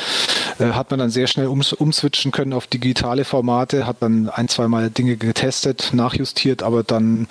[0.59, 4.49] äh, hat man dann sehr schnell ums, umswitchen können auf digitale Formate, hat dann ein,
[4.49, 7.27] zwei Mal Dinge getestet, nachjustiert, aber dann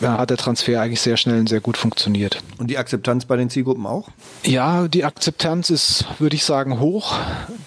[0.00, 2.42] ja, hat der Transfer eigentlich sehr schnell und sehr gut funktioniert.
[2.58, 4.08] Und die Akzeptanz bei den Zielgruppen auch?
[4.44, 7.14] Ja, die Akzeptanz ist, würde ich sagen, hoch,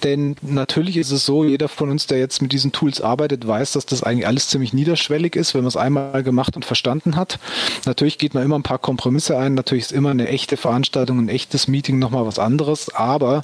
[0.04, 3.74] denn natürlich ist es so, jeder von uns, der jetzt mit diesen Tools arbeitet, weiß,
[3.74, 7.40] dass das eigentlich alles ziemlich niederschwellig ist, wenn man es einmal gemacht und verstanden hat.
[7.86, 11.30] Natürlich geht man immer ein paar Kompromisse ein, natürlich ist immer eine echte Veranstaltung, ein
[11.30, 13.44] echtes Meeting nochmal was anderes, aber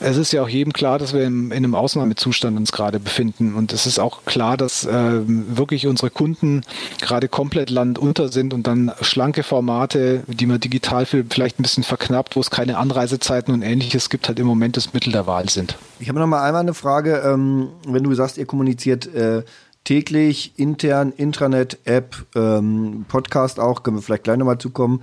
[0.00, 3.54] es ist ja auch jedem klar, dass wir in, in einem Ausnahmezustand uns gerade befinden.
[3.54, 6.62] Und es ist auch klar, dass äh, wirklich unsere Kunden
[7.00, 11.84] gerade komplett land unter sind und dann schlanke Formate, die man digital vielleicht ein bisschen
[11.84, 15.48] verknappt, wo es keine Anreisezeiten und ähnliches gibt, halt im Moment das Mittel der Wahl
[15.48, 15.76] sind.
[15.98, 19.42] Ich habe noch mal einmal eine Frage, ähm, wenn du sagst, ihr kommuniziert äh,
[19.84, 25.02] täglich, intern, Intranet, App, ähm, Podcast auch, können wir vielleicht gleich nochmal zukommen.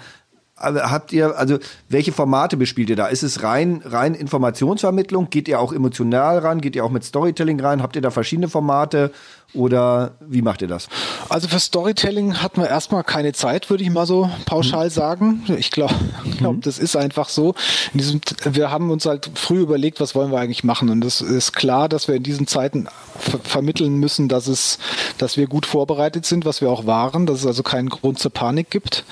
[0.57, 1.57] habt ihr, also
[1.89, 3.07] welche Formate bespielt ihr da?
[3.07, 5.29] Ist es rein, rein Informationsvermittlung?
[5.29, 6.61] Geht ihr auch emotional ran?
[6.61, 7.81] Geht ihr auch mit Storytelling rein?
[7.81, 9.11] Habt ihr da verschiedene Formate?
[9.53, 10.87] Oder wie macht ihr das?
[11.27, 14.91] Also für Storytelling hatten wir erstmal keine Zeit, würde ich mal so pauschal mhm.
[14.91, 15.43] sagen.
[15.57, 15.93] Ich glaube,
[16.37, 16.61] glaub, mhm.
[16.61, 17.53] das ist einfach so.
[17.93, 20.89] Diesem, wir haben uns halt früh überlegt, was wollen wir eigentlich machen.
[20.89, 22.87] Und es ist klar, dass wir in diesen Zeiten
[23.19, 24.79] ver vermitteln müssen, dass es,
[25.17, 28.31] dass wir gut vorbereitet sind, was wir auch waren, dass es also keinen Grund zur
[28.31, 29.03] Panik gibt,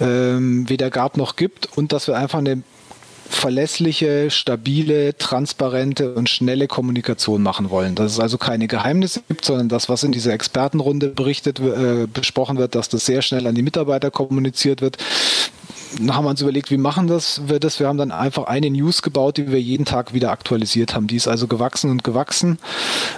[0.00, 2.62] ähm, weder gab noch gibt und dass wir einfach eine
[3.28, 7.94] verlässliche, stabile, transparente und schnelle Kommunikation machen wollen.
[7.94, 12.58] Dass es also keine Geheimnisse gibt, sondern das, was in dieser Expertenrunde berichtet, äh, besprochen
[12.58, 14.98] wird, dass das sehr schnell an die Mitarbeiter kommuniziert wird
[15.98, 17.80] dann haben wir uns überlegt, wie machen das, wir das?
[17.80, 21.06] Wir haben dann einfach eine News gebaut, die wir jeden Tag wieder aktualisiert haben.
[21.06, 22.58] Die ist also gewachsen und gewachsen,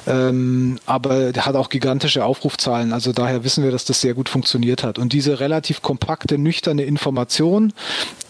[0.07, 2.93] ähm, aber hat auch gigantische Aufrufzahlen.
[2.93, 4.99] Also daher wissen wir, dass das sehr gut funktioniert hat.
[4.99, 7.73] Und diese relativ kompakte, nüchterne Information,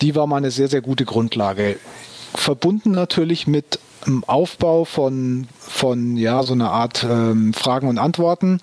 [0.01, 1.77] die war mal eine sehr, sehr gute Grundlage.
[2.35, 8.61] Verbunden natürlich mit dem Aufbau von, von ja, so einer Art ähm, Fragen und Antworten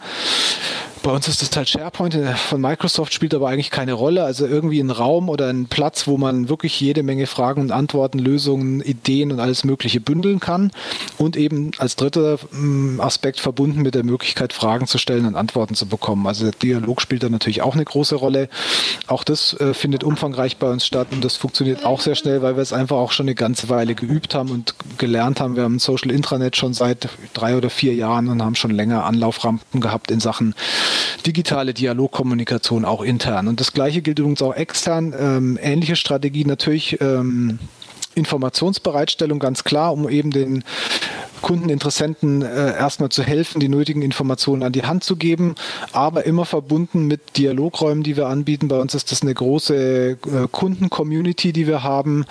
[1.08, 4.26] bei uns ist das halt SharePoint äh, von Microsoft spielt aber eigentlich keine Rolle.
[4.26, 8.20] Also irgendwie ein Raum oder ein Platz, wo man wirklich jede Menge Fragen und Antworten,
[8.20, 10.70] Lösungen, Ideen und alles Mögliche bündeln kann.
[11.18, 15.76] Und eben als dritter mm, Aspekt verbunden mit der Möglichkeit, Fragen zu stellen und Antworten
[15.76, 16.28] zu bekommen.
[16.28, 18.50] Also der Dialog spielt da natürlich auch eine große Rolle.
[19.08, 22.58] Auch das äh, findet umfangreich bei uns statt und das funktioniert auch sehr schnell, weil
[22.58, 25.56] wir es einfach auch schon eine ganze Weile geübt haben und gelernt haben.
[25.56, 29.06] Wir haben ein Social Intranet schon seit drei oder vier Jahren und haben schon länger
[29.06, 30.54] Anlauframpen gehabt in Sachen
[31.26, 33.48] digitale Dialogkommunikation auch intern.
[33.48, 35.14] Und das Gleiche gilt übrigens auch extern.
[35.18, 37.00] Ähm, ähnliche Strategie natürlich.
[37.02, 37.60] Ähm,
[38.16, 40.64] Informationsbereitstellung ganz klar, um eben den
[41.42, 45.56] Kundeninteressenten äh, erstmal zu helfen, die nötigen Informationen an die Hand zu geben,
[45.92, 48.68] aber immer verbunden mit Dialogräumen, die wir anbieten.
[48.68, 50.18] Bei uns ist das eine große äh,
[50.52, 52.26] Kunden-Community, die wir haben,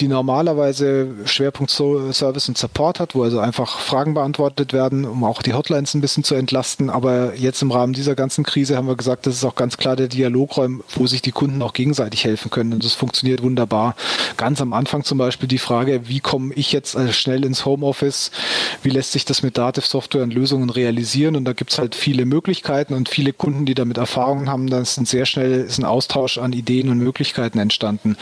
[0.00, 5.42] die normalerweise Schwerpunkt Service und Support hat, wo also einfach Fragen beantwortet werden, um auch
[5.42, 6.90] die Hotlines ein bisschen zu entlasten.
[6.90, 9.96] Aber jetzt im Rahmen dieser ganzen Krise haben wir gesagt, das ist auch ganz klar
[9.96, 12.72] der Dialograum, wo sich die Kunden auch gegenseitig helfen können.
[12.72, 13.96] Und das funktioniert wunderbar.
[14.36, 18.30] Ganz am Anfang zum Beispiel die Frage, wie komme ich jetzt äh, schnell ins Homeoffice?
[18.82, 21.36] Wie lässt sich das mit Dativ-Software und Lösungen realisieren.
[21.36, 24.68] Und da gibt es halt viele Möglichkeiten und viele Kunden, die damit Erfahrungen haben.
[24.68, 28.16] Da ist ein sehr schnell ist ein Austausch an Ideen und Möglichkeiten entstanden.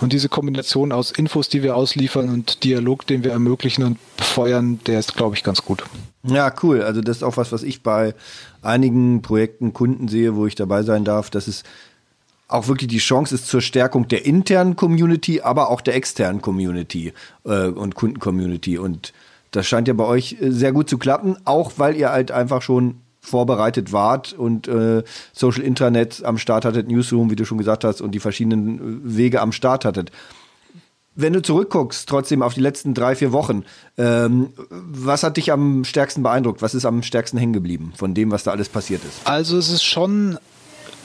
[0.00, 4.80] Und diese Kombination aus Infos, die wir ausliefern und Dialog, den wir ermöglichen und befeuern,
[4.86, 5.84] der ist, glaube ich, ganz gut.
[6.24, 6.82] Ja, cool.
[6.82, 8.14] Also das ist auch was, was ich bei
[8.62, 11.62] einigen Projekten Kunden sehe, wo ich dabei sein darf, dass es
[12.48, 17.12] auch wirklich die Chance ist zur Stärkung der internen Community, aber auch der externen Community
[17.44, 18.78] äh, und Kundencommunity.
[18.78, 19.12] Und
[19.50, 22.62] das scheint ja bei euch äh, sehr gut zu klappen, auch weil ihr halt einfach
[22.62, 27.84] schon vorbereitet wart und äh, Social Intranet am Start hattet, Newsroom, wie du schon gesagt
[27.84, 30.10] hast, und die verschiedenen äh, Wege am Start hattet.
[31.14, 33.64] Wenn du zurückguckst, trotzdem auf die letzten drei, vier Wochen,
[33.96, 36.62] ähm, was hat dich am stärksten beeindruckt?
[36.62, 39.26] Was ist am stärksten hängen geblieben von dem, was da alles passiert ist?
[39.26, 40.38] Also es ist schon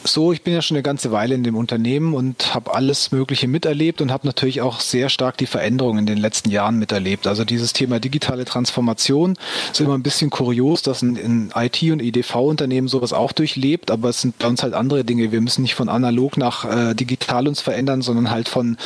[0.06, 3.48] so, ich bin ja schon eine ganze Weile in dem Unternehmen und habe alles Mögliche
[3.48, 7.28] miterlebt und habe natürlich auch sehr stark die Veränderungen in den letzten Jahren miterlebt.
[7.28, 9.38] Also dieses Thema digitale Transformation
[9.72, 14.10] ist immer ein bisschen kurios, dass ein, ein IT- und EDV-Unternehmen sowas auch durchlebt, aber
[14.10, 15.32] es sind bei uns halt andere Dinge.
[15.32, 18.78] Wir müssen nicht von analog nach äh, digital uns verändern, sondern halt von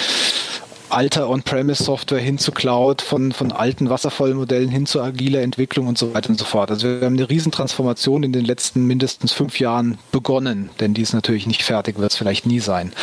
[0.89, 6.13] alter On-Premise-Software hin zu Cloud, von, von alten Wasserfallmodellen hin zu agiler Entwicklung und so
[6.13, 6.71] weiter und so fort.
[6.71, 11.13] Also wir haben eine Riesentransformation in den letzten mindestens fünf Jahren begonnen, denn die ist
[11.13, 12.93] natürlich nicht fertig, wird es vielleicht nie sein.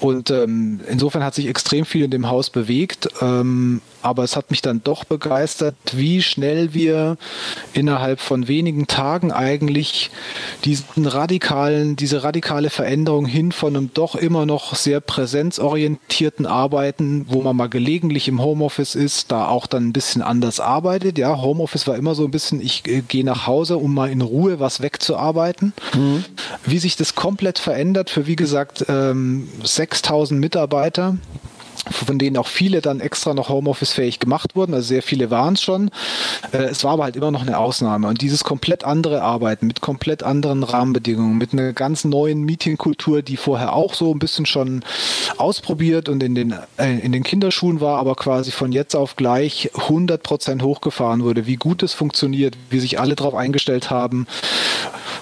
[0.00, 3.08] Und ähm, insofern hat sich extrem viel in dem Haus bewegt.
[3.20, 7.16] Ähm, aber es hat mich dann doch begeistert, wie schnell wir
[7.72, 10.10] innerhalb von wenigen Tagen eigentlich
[10.64, 17.40] diesen radikalen, diese radikale Veränderung hin von einem doch immer noch sehr präsenzorientierten Arbeiten, wo
[17.40, 21.16] man mal gelegentlich im Homeoffice ist, da auch dann ein bisschen anders arbeitet.
[21.16, 24.20] Ja, Homeoffice war immer so ein bisschen, ich äh, gehe nach Hause, um mal in
[24.20, 25.72] Ruhe was wegzuarbeiten.
[25.94, 26.26] Mhm.
[26.66, 29.48] Wie sich das komplett verändert für, wie gesagt, ähm,
[29.94, 31.16] 6000 Mitarbeiter
[31.90, 34.74] von denen auch viele dann extra noch Homeoffice-fähig gemacht wurden.
[34.74, 35.90] Also sehr viele waren es schon.
[36.52, 38.08] Äh, es war aber halt immer noch eine Ausnahme.
[38.08, 43.36] Und dieses komplett andere Arbeiten mit komplett anderen Rahmenbedingungen, mit einer ganz neuen Meetingkultur, die
[43.36, 44.82] vorher auch so ein bisschen schon
[45.36, 49.70] ausprobiert und in den, äh, in den Kinderschuhen war, aber quasi von jetzt auf gleich
[49.74, 54.26] 100 Prozent hochgefahren wurde, wie gut es funktioniert, wie sich alle darauf eingestellt haben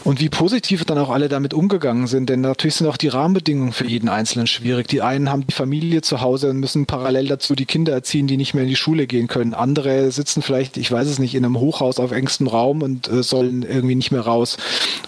[0.05, 3.73] Und wie positiv dann auch alle damit umgegangen sind, denn natürlich sind auch die Rahmenbedingungen
[3.73, 4.89] für jeden Einzelnen schwierig.
[4.89, 8.55] Die einen haben die Familie zu Hause müssen parallel dazu die Kinder erziehen, die nicht
[8.55, 9.55] mehr in die Schule gehen können.
[9.55, 13.23] Andere sitzen vielleicht, ich weiß es nicht, in einem Hochhaus auf engstem Raum und äh,
[13.23, 14.57] sollen irgendwie nicht mehr raus.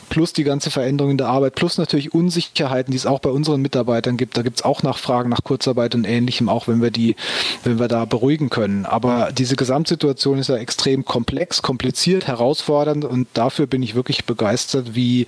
[0.09, 3.63] Plus die ganze Veränderung in der Arbeit, plus natürlich Unsicherheiten, die es auch bei unseren
[3.63, 4.37] Mitarbeitern gibt.
[4.37, 7.17] Da gibt es auch Nachfragen nach Kurzarbeit und ähnlichem, auch wenn wir die,
[7.65, 8.87] wenn wir da beruhigen können.
[8.87, 14.95] Aber diese Gesamtsituation ist ja extrem komplex, kompliziert, herausfordernd und dafür bin ich wirklich begeistert,
[14.95, 15.27] wie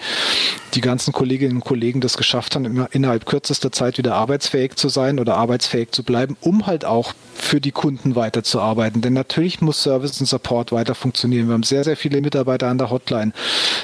[0.74, 5.18] die ganzen Kolleginnen und Kollegen das geschafft haben, innerhalb kürzester Zeit wieder arbeitsfähig zu sein
[5.18, 9.02] oder arbeitsfähig zu bleiben, um halt auch für die Kunden weiterzuarbeiten.
[9.02, 11.48] Denn natürlich muss Service und Support weiter funktionieren.
[11.48, 13.32] Wir haben sehr, sehr viele Mitarbeiter an der Hotline.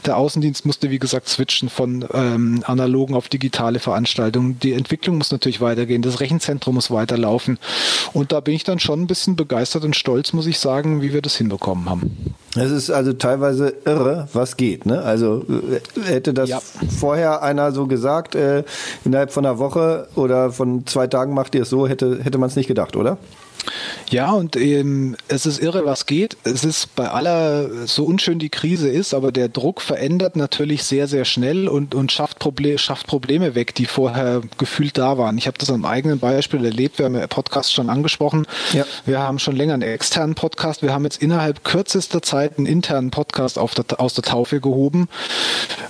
[0.06, 4.58] Der Außendienst musste, wie gesagt, switchen von ähm, analogen auf digitale Veranstaltungen.
[4.60, 6.02] Die Entwicklung muss natürlich weitergehen.
[6.02, 7.58] Das Rechenzentrum muss weiterlaufen.
[8.12, 11.12] Und da bin ich dann schon ein bisschen begeistert und stolz, muss ich sagen, wie
[11.12, 12.34] wir das hinbekommen haben.
[12.54, 14.84] Es ist also teilweise irre, was geht.
[14.84, 15.00] Ne?
[15.02, 16.60] Also äh, hätte das ja.
[16.98, 18.64] vorher einer so gesagt, äh,
[19.04, 22.50] innerhalb von einer Woche oder von zwei Tagen macht ihr es so, hätte, hätte man
[22.50, 23.16] es nicht gedacht, oder?
[24.10, 26.36] Ja, und ähm, es ist irre, was geht.
[26.44, 31.08] Es ist bei aller, so unschön die Krise ist, aber der Druck verändert natürlich sehr,
[31.08, 35.38] sehr schnell und, und schafft, Proble schafft Probleme weg, die vorher gefühlt da waren.
[35.38, 36.98] Ich habe das am eigenen Beispiel erlebt.
[36.98, 38.46] Wir haben ja Podcast schon angesprochen.
[38.72, 38.84] Ja.
[39.06, 40.82] Wir haben schon länger einen externen Podcast.
[40.82, 45.08] Wir haben jetzt innerhalb kürzester Zeit einen internen Podcast der, aus der Taufe gehoben,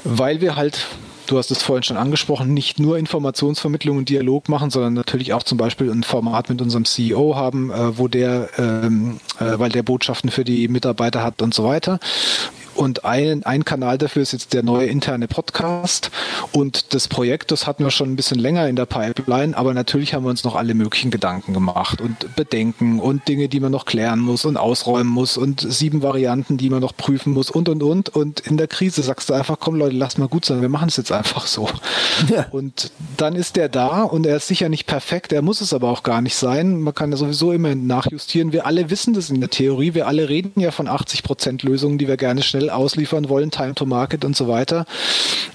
[0.04, 0.86] weil wir halt
[1.26, 5.42] du hast es vorhin schon angesprochen, nicht nur Informationsvermittlung und Dialog machen, sondern natürlich auch
[5.42, 9.82] zum Beispiel ein Format mit unserem CEO haben, äh, wo der, ähm, äh, weil der
[9.82, 11.98] Botschaften für die Mitarbeiter hat und so weiter.
[12.82, 16.10] Und ein, ein Kanal dafür ist jetzt der neue interne Podcast.
[16.50, 20.14] Und das Projekt, das hatten wir schon ein bisschen länger in der Pipeline, aber natürlich
[20.14, 23.84] haben wir uns noch alle möglichen Gedanken gemacht und Bedenken und Dinge, die man noch
[23.84, 27.82] klären muss und ausräumen muss und sieben Varianten, die man noch prüfen muss und und
[27.82, 28.08] und.
[28.08, 30.88] Und in der Krise sagst du einfach, komm Leute, lasst mal gut sein, wir machen
[30.88, 31.68] es jetzt einfach so.
[32.28, 32.46] Ja.
[32.50, 35.88] Und dann ist der da und er ist sicher nicht perfekt, er muss es aber
[35.88, 36.80] auch gar nicht sein.
[36.80, 38.52] Man kann ja sowieso immer nachjustieren.
[38.52, 41.98] Wir alle wissen das in der Theorie, wir alle reden ja von 80 Prozent Lösungen,
[41.98, 44.86] die wir gerne schnell schnell ausliefern wollen, Time to Market und so weiter.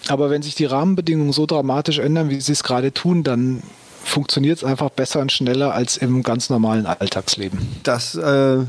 [0.07, 3.61] Aber wenn sich die Rahmenbedingungen so dramatisch ändern, wie sie es gerade tun, dann
[4.03, 7.59] funktioniert es einfach besser und schneller als im ganz normalen Alltagsleben.
[7.83, 8.59] Das äh,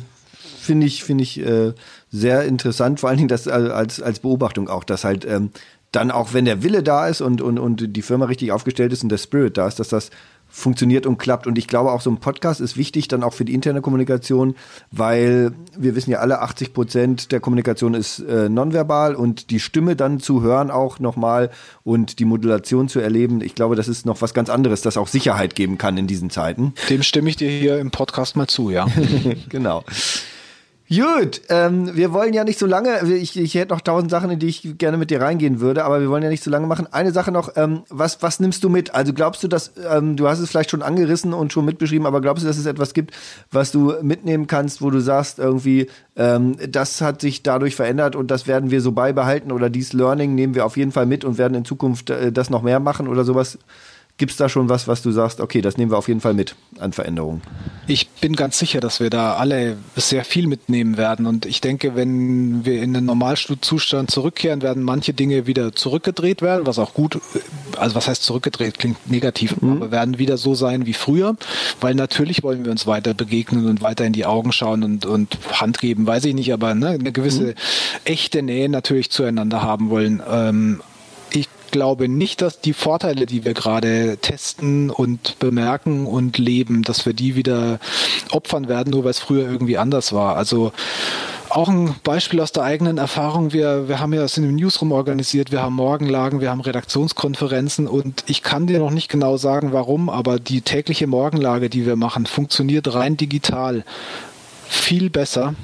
[0.59, 1.73] finde ich, finde ich äh,
[2.11, 5.51] sehr interessant, vor allen Dingen das äh, als, als Beobachtung auch, dass halt ähm,
[5.93, 9.03] dann auch, wenn der Wille da ist und, und, und die Firma richtig aufgestellt ist
[9.03, 10.11] und der Spirit da ist, dass das
[10.59, 11.47] funktioniert und klappt.
[11.47, 14.57] Und ich glaube, auch so ein Podcast ist wichtig dann auch für die interne Kommunikation,
[14.91, 19.97] weil wir wissen ja alle, 80 Prozent der Kommunikation ist äh, nonverbal und die Stimme
[19.97, 21.51] dann zu hören auch nochmal
[21.85, 23.41] und die Modulation zu erleben.
[23.41, 26.31] Ich glaube, das ist noch was ganz anderes, das auch Sicherheit geben kann in diesen
[26.31, 26.75] Zeiten.
[26.91, 28.87] Dem stimme ich dir hier im Podcast mal zu, ja.
[29.49, 29.85] genau.
[30.89, 34.39] Gut, ähm, wir wollen ja nicht so lange, ich, ich hätte noch tausend Sachen, in
[34.39, 36.91] die ich gerne mit dir reingehen würde, aber wir wollen ja nicht so lange machen.
[36.91, 38.95] Eine Sache noch, ähm, was, was nimmst du mit?
[38.95, 42.23] Also glaubst du, dass, ähm, du hast es vielleicht schon angerissen und schon mitbeschrieben, aber
[42.23, 43.15] glaubst du, dass es etwas gibt,
[43.51, 48.31] was du mitnehmen kannst, wo du sagst, irgendwie, ähm, das hat sich dadurch verändert und
[48.31, 51.37] das werden wir so beibehalten oder dieses Learning nehmen wir auf jeden Fall mit und
[51.37, 53.59] werden in Zukunft äh, das noch mehr machen oder sowas?
[54.19, 56.35] Gibt es da schon was, was du sagst, okay, das nehmen wir auf jeden Fall
[56.35, 57.41] mit an Veränderungen?
[57.87, 61.25] Ich bin ganz sicher, dass wir da alle sehr viel mitnehmen werden.
[61.25, 66.67] Und ich denke, wenn wir in den Normalzustand zurückkehren, werden manche Dinge wieder zurückgedreht werden,
[66.67, 67.21] was auch gut,
[67.77, 69.77] also was heißt zurückgedreht, klingt negativ, mhm.
[69.77, 71.37] aber werden wieder so sein wie früher.
[71.81, 75.39] Weil natürlich wollen wir uns weiter begegnen und weiter in die Augen schauen und, und
[75.53, 77.55] Hand geben, weiß ich nicht, aber ne, eine gewisse mhm.
[78.05, 80.21] echte Nähe natürlich zueinander haben wollen.
[80.29, 80.81] Ähm,
[81.71, 87.13] glaube nicht, dass die Vorteile, die wir gerade testen und bemerken und leben, dass wir
[87.13, 87.79] die wieder
[88.31, 90.37] opfern werden, nur weil es früher irgendwie anders war.
[90.37, 90.73] Also
[91.51, 93.53] auch ein Beispiel aus der eigenen Erfahrung.
[93.53, 97.87] Wir, wir haben ja das in dem Newsroom organisiert, wir haben Morgenlagen, wir haben Redaktionskonferenzen
[97.87, 101.97] und ich kann dir noch nicht genau sagen, warum, aber die tägliche Morgenlage, die wir
[101.97, 103.85] machen, funktioniert rein digital
[104.69, 105.55] viel besser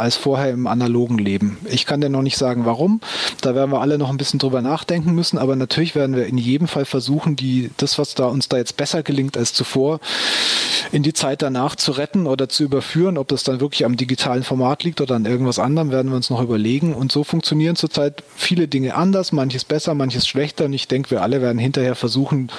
[0.00, 1.58] als vorher im analogen Leben.
[1.70, 3.00] Ich kann dir noch nicht sagen, warum.
[3.40, 6.38] Da werden wir alle noch ein bisschen drüber nachdenken müssen, aber natürlich werden wir in
[6.38, 10.00] jedem Fall versuchen, die, das, was da uns da jetzt besser gelingt als zuvor,
[10.92, 13.18] in die Zeit danach zu retten oder zu überführen.
[13.18, 16.30] Ob das dann wirklich am digitalen Format liegt oder an irgendwas anderem, werden wir uns
[16.30, 16.94] noch überlegen.
[16.94, 20.66] Und so funktionieren zurzeit viele Dinge anders, manches besser, manches schlechter.
[20.66, 22.50] Und ich denke, wir alle werden hinterher versuchen,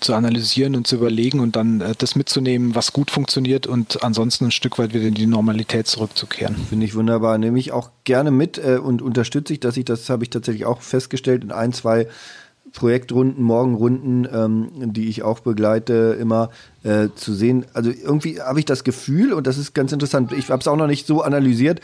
[0.00, 4.46] zu analysieren und zu überlegen und dann äh, das mitzunehmen, was gut funktioniert und ansonsten
[4.46, 6.56] ein Stück weit wieder in die Normalität zurückzukehren.
[6.68, 7.38] Finde ich wunderbar.
[7.38, 10.66] Nehme ich auch gerne mit äh, und unterstütze ich, dass ich das habe ich tatsächlich
[10.66, 12.08] auch festgestellt in ein, zwei
[12.72, 16.50] Projektrunden, Morgenrunden, ähm, die ich auch begleite, immer
[16.82, 17.66] äh, zu sehen.
[17.72, 20.76] Also irgendwie habe ich das Gefühl, und das ist ganz interessant, ich habe es auch
[20.76, 21.80] noch nicht so analysiert,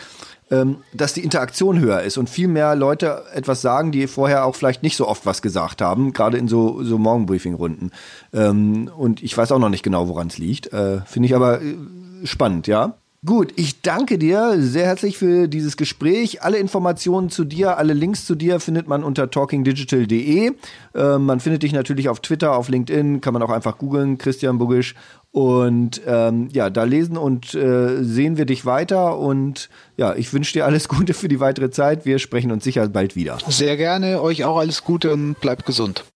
[0.93, 4.83] dass die Interaktion höher ist und viel mehr Leute etwas sagen, die vorher auch vielleicht
[4.83, 7.93] nicht so oft was gesagt haben, gerade in so, so Morgenbriefing-Runden.
[8.33, 10.73] Ähm, und ich weiß auch noch nicht genau, woran es liegt.
[10.73, 11.77] Äh, Finde ich aber äh,
[12.25, 12.95] spannend, ja.
[13.27, 16.43] Gut, ich danke dir sehr herzlich für dieses Gespräch.
[16.43, 20.53] Alle Informationen zu dir, alle Links zu dir findet man unter talkingdigital.de.
[20.95, 24.57] Äh, man findet dich natürlich auf Twitter, auf LinkedIn, kann man auch einfach googeln, Christian
[24.57, 24.95] Bugisch.
[25.33, 29.19] Und ähm, ja, da lesen und äh, sehen wir dich weiter.
[29.19, 29.69] Und
[29.99, 32.07] ja, ich wünsche dir alles Gute für die weitere Zeit.
[32.07, 33.37] Wir sprechen uns sicher bald wieder.
[33.49, 36.10] Sehr gerne, euch auch alles Gute und bleibt gesund.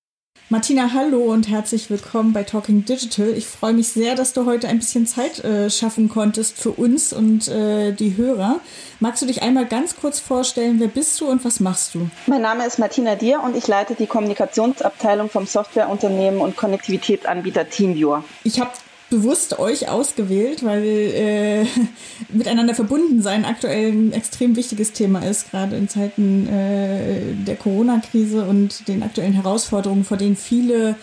[0.51, 3.31] Martina, hallo und herzlich willkommen bei Talking Digital.
[3.31, 7.15] Ich freue mich sehr, dass du heute ein bisschen Zeit äh, schaffen konntest für uns
[7.15, 8.61] und äh, die Hörer.
[9.01, 12.11] Magst du dich einmal ganz kurz vorstellen, wer bist du und was machst du?
[12.27, 18.23] Mein Name ist Martina Dier und ich leite die Kommunikationsabteilung vom Softwareunternehmen und Konnektivitätsanbieter TeamViewer.
[18.45, 18.71] Ich habe
[19.15, 21.65] bewusst euch ausgewählt, weil äh,
[22.33, 28.45] miteinander verbunden sein aktuell ein extrem wichtiges Thema ist, gerade in Zeiten äh, der Corona-Krise
[28.45, 30.97] und den aktuellen Herausforderungen, vor denen viele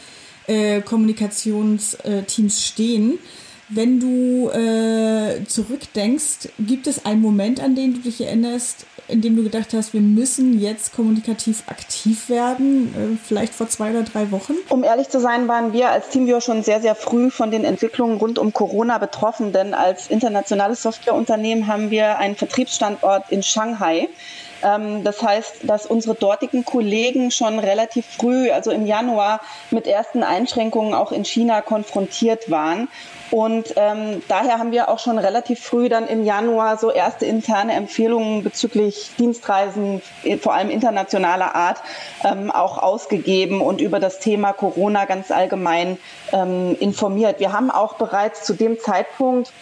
[0.47, 3.17] äh, Kommunikationsteams stehen.
[3.69, 9.35] Wenn du äh, zurückdenkst, gibt es einen Moment, an den du dich erinnerst, in dem
[9.35, 14.31] du gedacht hast, wir müssen jetzt kommunikativ aktiv werden, äh, vielleicht vor zwei oder drei
[14.31, 14.53] Wochen?
[14.69, 18.17] Um ehrlich zu sein, waren wir als TeamViewer schon sehr, sehr früh von den Entwicklungen
[18.17, 24.07] rund um Corona betroffen, denn als internationales Softwareunternehmen haben wir einen Vertriebsstandort in Shanghai.
[24.63, 29.41] Ähm, das heißt, dass unsere dortigen Kollegen schon relativ früh, also im Januar,
[29.71, 32.87] mit ersten Einschränkungen auch in China konfrontiert waren
[33.31, 37.73] und ähm, daher haben wir auch schon relativ früh dann im Januar so erste interne
[37.73, 41.81] Empfehlungen bezüglich Dienstreisen, äh, vor allem internationaler Art,
[42.25, 45.97] ähm, auch ausgegeben und über das Thema Corona ganz allgemein
[46.33, 47.39] ähm, informiert.
[47.39, 49.53] Wir haben auch bereits zu dem Zeitpunkt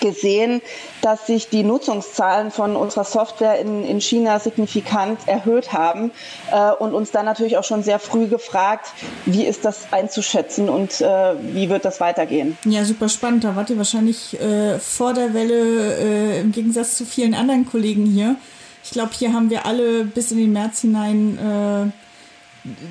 [0.00, 0.62] gesehen,
[1.00, 6.12] dass sich die Nutzungszahlen von unserer Software in, in China signifikant erhöht haben
[6.50, 8.92] äh, und uns dann natürlich auch schon sehr früh gefragt,
[9.26, 12.56] wie ist das einzuschätzen und äh, wie wird das weitergehen.
[12.64, 13.44] Ja, super spannend.
[13.44, 18.06] Da wart ihr wahrscheinlich äh, vor der Welle äh, im Gegensatz zu vielen anderen Kollegen
[18.06, 18.36] hier.
[18.84, 22.02] Ich glaube, hier haben wir alle bis in den März hinein äh,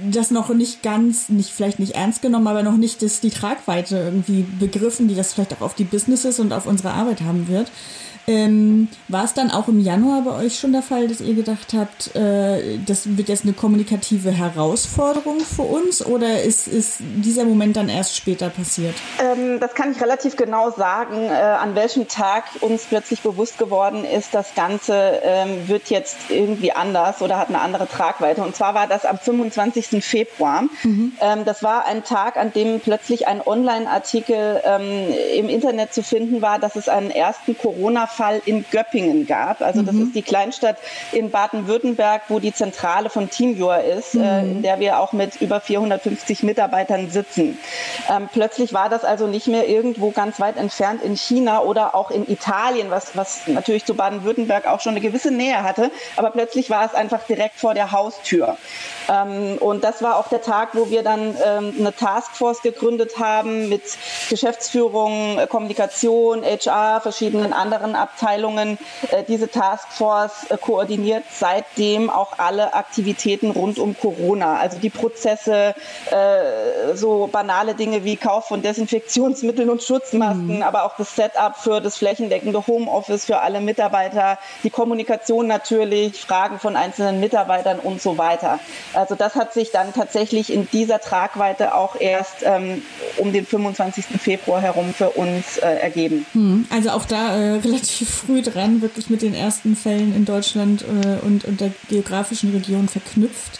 [0.10, 3.98] das noch nicht ganz, nicht vielleicht nicht ernst genommen, aber noch nicht das, die Tragweite
[3.98, 7.72] irgendwie begriffen, die das vielleicht auch auf die Businesses und auf unsere Arbeit haben wird.
[8.28, 11.74] Ähm, war es dann auch im Januar bei euch schon der Fall, dass ihr gedacht
[11.76, 17.78] habt, äh, das wird jetzt eine kommunikative Herausforderung für uns oder ist, ist dieser Moment
[17.78, 18.96] dann erst später passiert?
[19.20, 24.06] Ähm, das kann ich relativ genau sagen, äh, an welchem Tag uns plötzlich bewusst geworden
[24.06, 28.42] ist, das Ganze ähm, wird jetzt irgendwie anders oder hat eine andere Tragweite.
[28.42, 30.04] Und zwar war das am 25.
[30.04, 30.64] Februar.
[30.84, 31.14] Mhm.
[31.20, 36.42] Ähm, das war ein Tag, an dem plötzlich ein Online-Artikel ähm, im Internet zu finden
[36.42, 39.62] war, dass es einen ersten Corona Fall in Göppingen gab.
[39.62, 40.04] Also das mhm.
[40.04, 40.78] ist die Kleinstadt
[41.12, 44.24] in Baden-Württemberg, wo die Zentrale von TeamViewer ist, mhm.
[44.24, 47.58] äh, in der wir auch mit über 450 Mitarbeitern sitzen.
[48.10, 52.12] Ähm, plötzlich war das also nicht mehr irgendwo ganz weit entfernt in China oder auch
[52.12, 55.92] in Italien, was, was natürlich zu Baden-Württemberg auch schon eine gewisse Nähe hatte.
[56.18, 58.58] Aber plötzlich war es einfach direkt vor der Haustür.
[59.10, 63.70] Ähm, und das war auch der Tag, wo wir dann ähm, eine Taskforce gegründet haben
[63.70, 63.84] mit
[64.30, 68.78] Geschäftsführung, äh, Kommunikation, HR, verschiedenen anderen Abteilungen.
[69.12, 75.76] Äh, diese Taskforce äh, koordiniert seitdem auch alle Aktivitäten rund um Corona, also die Prozesse,
[76.12, 80.64] äh, so banale Dinge wie Kauf von Desinfektionsmitteln und Schutzmasken, mhm.
[80.64, 86.60] aber auch das Setup für das flächendeckende Homeoffice für alle Mitarbeiter, die Kommunikation natürlich, Fragen
[86.60, 88.60] von einzelnen Mitarbeitern und so weiter.
[88.94, 92.82] Also das hat sich dann tatsächlich in dieser Tragweite auch erst ähm,
[93.18, 94.06] um den 25.
[94.20, 96.26] Februar herum für uns äh, ergeben.
[96.34, 100.84] Hm, also auch da äh, relativ früh dran, wirklich mit den ersten Fällen in Deutschland
[100.84, 103.60] äh, und, und der geografischen Region verknüpft.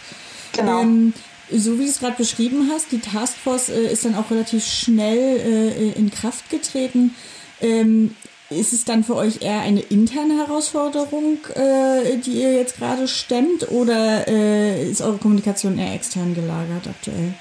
[0.52, 0.82] Genau.
[0.82, 1.14] Ähm,
[1.50, 5.18] so wie du es gerade beschrieben hast, die Taskforce äh, ist dann auch relativ schnell
[5.18, 7.14] äh, in Kraft getreten.
[7.60, 8.14] Ähm,
[8.50, 13.70] ist es dann für euch eher eine interne Herausforderung, äh, die ihr jetzt gerade stemmt,
[13.70, 17.34] oder äh, ist eure Kommunikation eher extern gelagert aktuell?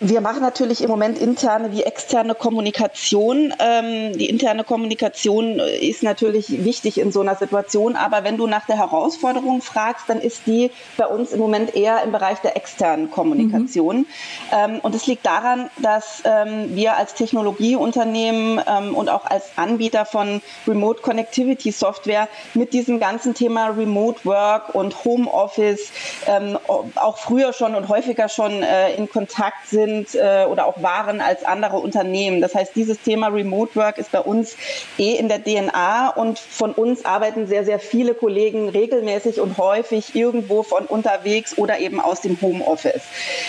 [0.00, 3.54] Wir machen natürlich im Moment interne wie externe Kommunikation.
[3.60, 8.66] Ähm, die interne Kommunikation ist natürlich wichtig in so einer Situation, aber wenn du nach
[8.66, 13.10] der Herausforderung fragst, dann ist die bei uns im Moment eher im Bereich der externen
[13.10, 13.98] Kommunikation.
[13.98, 14.06] Mhm.
[14.52, 20.04] Ähm, und es liegt daran, dass ähm, wir als Technologieunternehmen ähm, und auch als Anbieter
[20.06, 25.90] von Remote Connectivity Software mit diesem ganzen Thema Remote Work und Homeoffice
[26.26, 30.82] ähm, auch früher schon und häufiger schon äh, in Kontakt sind sind äh, oder auch
[30.82, 32.40] waren als andere Unternehmen.
[32.40, 34.56] Das heißt, dieses Thema Remote Work ist bei uns
[34.98, 40.14] eh in der DNA und von uns arbeiten sehr, sehr viele Kollegen regelmäßig und häufig
[40.14, 43.02] irgendwo von unterwegs oder eben aus dem Homeoffice.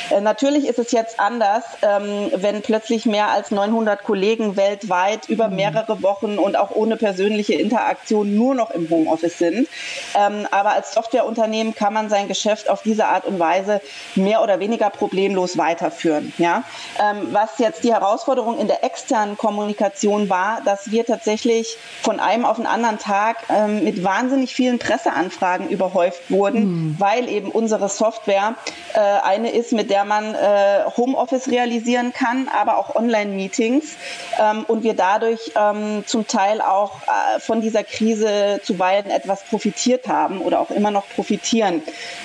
[0.09, 5.47] Äh, natürlich ist es jetzt anders, ähm, wenn plötzlich mehr als 900 Kollegen weltweit über
[5.47, 5.55] mhm.
[5.55, 9.67] mehrere Wochen und auch ohne persönliche Interaktion nur noch im Homeoffice sind.
[10.15, 13.81] Ähm, aber als Softwareunternehmen kann man sein Geschäft auf diese Art und Weise
[14.15, 16.24] mehr oder weniger problemlos weiterführen.
[16.37, 16.63] Ja?
[16.99, 22.45] Ähm, was jetzt die Herausforderung in der externen Kommunikation war, dass wir tatsächlich von einem
[22.45, 26.95] auf den anderen Tag ähm, mit wahnsinnig vielen Presseanfragen überhäuft wurden, mhm.
[26.99, 28.55] weil eben unsere Software
[28.93, 33.95] äh, eine ist, mit der man äh, Homeoffice realisieren kann, aber auch Online-Meetings
[34.39, 40.07] ähm, und wir dadurch ähm, zum Teil auch äh, von dieser Krise zuweilen etwas profitiert
[40.07, 41.81] haben oder auch immer noch profitieren.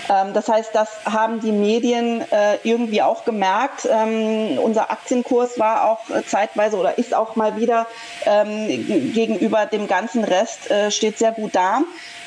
[0.09, 3.87] Ähm, das heißt, das haben die Medien äh, irgendwie auch gemerkt.
[3.91, 7.87] Ähm, unser Aktienkurs war auch äh, zeitweise oder ist auch mal wieder
[8.25, 11.83] ähm, gegenüber dem ganzen Rest äh, steht sehr gut da.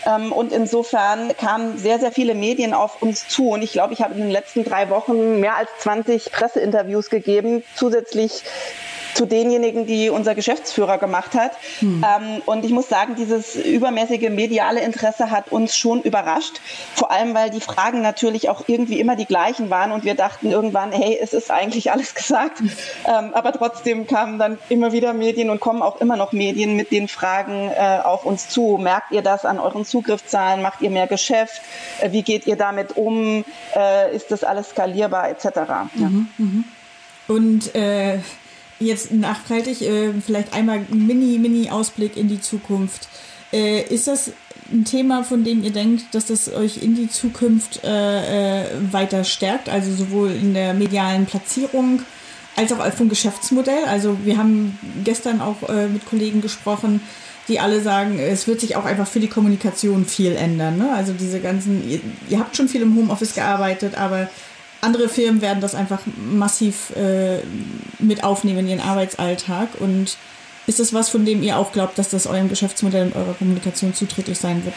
[0.06, 3.50] Ähm, und insofern kamen sehr, sehr viele Medien auf uns zu.
[3.50, 7.64] Und ich glaube, ich habe in den letzten drei Wochen mehr als 20 Presseinterviews gegeben,
[7.76, 8.44] zusätzlich
[9.14, 11.52] zu denjenigen, die unser Geschäftsführer gemacht hat.
[11.80, 12.04] Hm.
[12.04, 16.62] Ähm, und ich muss sagen, dieses übermäßige mediale Interesse hat uns schon überrascht.
[16.96, 20.50] Vor allem, weil die Fragen natürlich auch irgendwie immer die gleichen waren und wir dachten
[20.50, 22.62] irgendwann, hey, es ist eigentlich alles gesagt.
[22.62, 26.92] Ähm, aber trotzdem kamen dann immer wieder Medien und kommen auch immer noch Medien mit
[26.92, 28.78] den Fragen äh, auf uns zu.
[28.78, 30.62] Merkt ihr das an euren Zugriffszahlen?
[30.62, 31.62] Macht ihr mehr Geschäft?
[32.00, 33.46] Äh, wie geht ihr damit um?
[33.76, 35.46] Äh, ist das alles skalierbar etc.?
[35.56, 35.90] Ja.
[35.96, 36.64] Mhm, mh.
[37.28, 38.20] Und äh,
[38.80, 43.08] Jetzt nachhaltig, äh, vielleicht einmal ein mini, mini Ausblick in die Zukunft.
[43.52, 44.32] Äh, ist das
[44.72, 49.24] ein Thema, von dem ihr denkt, dass das euch in die Zukunft äh, äh weiter
[49.24, 52.02] stärkt, also sowohl in der medialen Platzierung
[52.56, 53.86] als auch vom Geschäftsmodell?
[53.86, 57.02] Also wir haben gestern auch äh, mit Kollegen gesprochen,
[57.48, 60.78] die alle sagen, es wird sich auch einfach für die Kommunikation viel ändern.
[60.78, 60.92] Ne?
[60.94, 62.00] Also diese ganzen, ihr,
[62.30, 64.30] ihr habt schon viel im Homeoffice gearbeitet, aber
[64.84, 67.40] andere Firmen werden das einfach massiv äh,
[68.00, 69.70] mit aufnehmen in ihren Arbeitsalltag.
[69.80, 70.18] Und
[70.68, 73.94] ist das was, von dem ihr auch glaubt, dass das eurem Geschäftsmodell und eurer Kommunikation
[73.94, 74.76] zuträglich sein wird?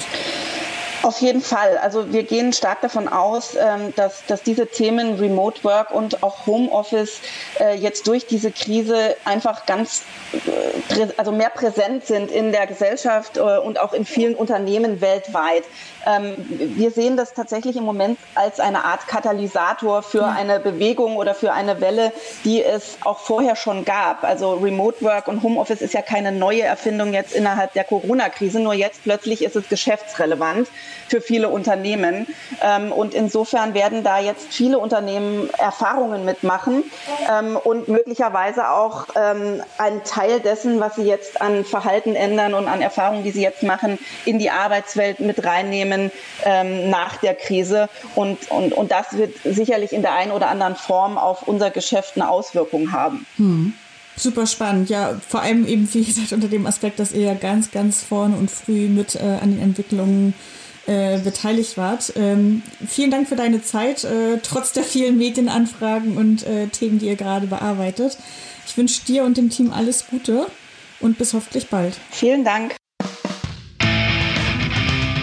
[1.07, 1.79] Auf jeden Fall.
[1.79, 6.47] Also wir gehen stark davon aus, ähm, dass, dass diese Themen Remote Work und auch
[6.47, 7.21] Homeoffice
[7.61, 10.03] äh, jetzt durch diese Krise einfach ganz,
[10.33, 15.63] äh, also mehr präsent sind in der Gesellschaft äh, und auch in vielen Unternehmen weltweit.
[16.07, 21.35] Ähm, wir sehen das tatsächlich im Moment als eine Art Katalysator für eine Bewegung oder
[21.35, 22.13] für eine Welle,
[22.45, 24.23] die es auch vorher schon gab.
[24.23, 28.75] Also Remote Work und Homeoffice ist ja keine neue Erfindung jetzt innerhalb der Corona-Krise, nur
[28.75, 30.69] jetzt plötzlich ist es geschäftsrelevant
[31.09, 32.29] für viele Unternehmen.
[32.63, 36.85] Ähm, und insofern werden da jetzt viele Unternehmen Erfahrungen mitmachen
[37.31, 42.83] ähm, und möglicherweise auch einen Teil dessen, was sie jetzt an Verhalten ändern und an
[42.83, 45.96] Erfahrungen, die sie jetzt machen, in die Arbeitswelt mit reinnehmen
[46.45, 47.89] nach der Krise.
[48.15, 52.13] Und, und, und das wird sicherlich in der einen oder anderen Form auf unser Geschäft
[52.17, 53.27] eine Auswirkung haben.
[53.37, 53.73] Hm.
[54.19, 57.71] Super spannend, ja, vor allem eben, wie gesagt, unter dem Aspekt, dass ihr ja ganz,
[57.71, 60.33] ganz vorne und früh mit äh, an den Entwicklungen
[60.87, 62.13] äh, beteiligt wart.
[62.17, 67.07] Ähm, vielen Dank für deine Zeit, äh, trotz der vielen Medienanfragen und äh, Themen, die
[67.07, 68.17] ihr gerade bearbeitet.
[68.67, 70.47] Ich wünsche dir und dem Team alles Gute
[71.01, 71.97] und bis hoffentlich bald.
[72.11, 72.77] Vielen Dank.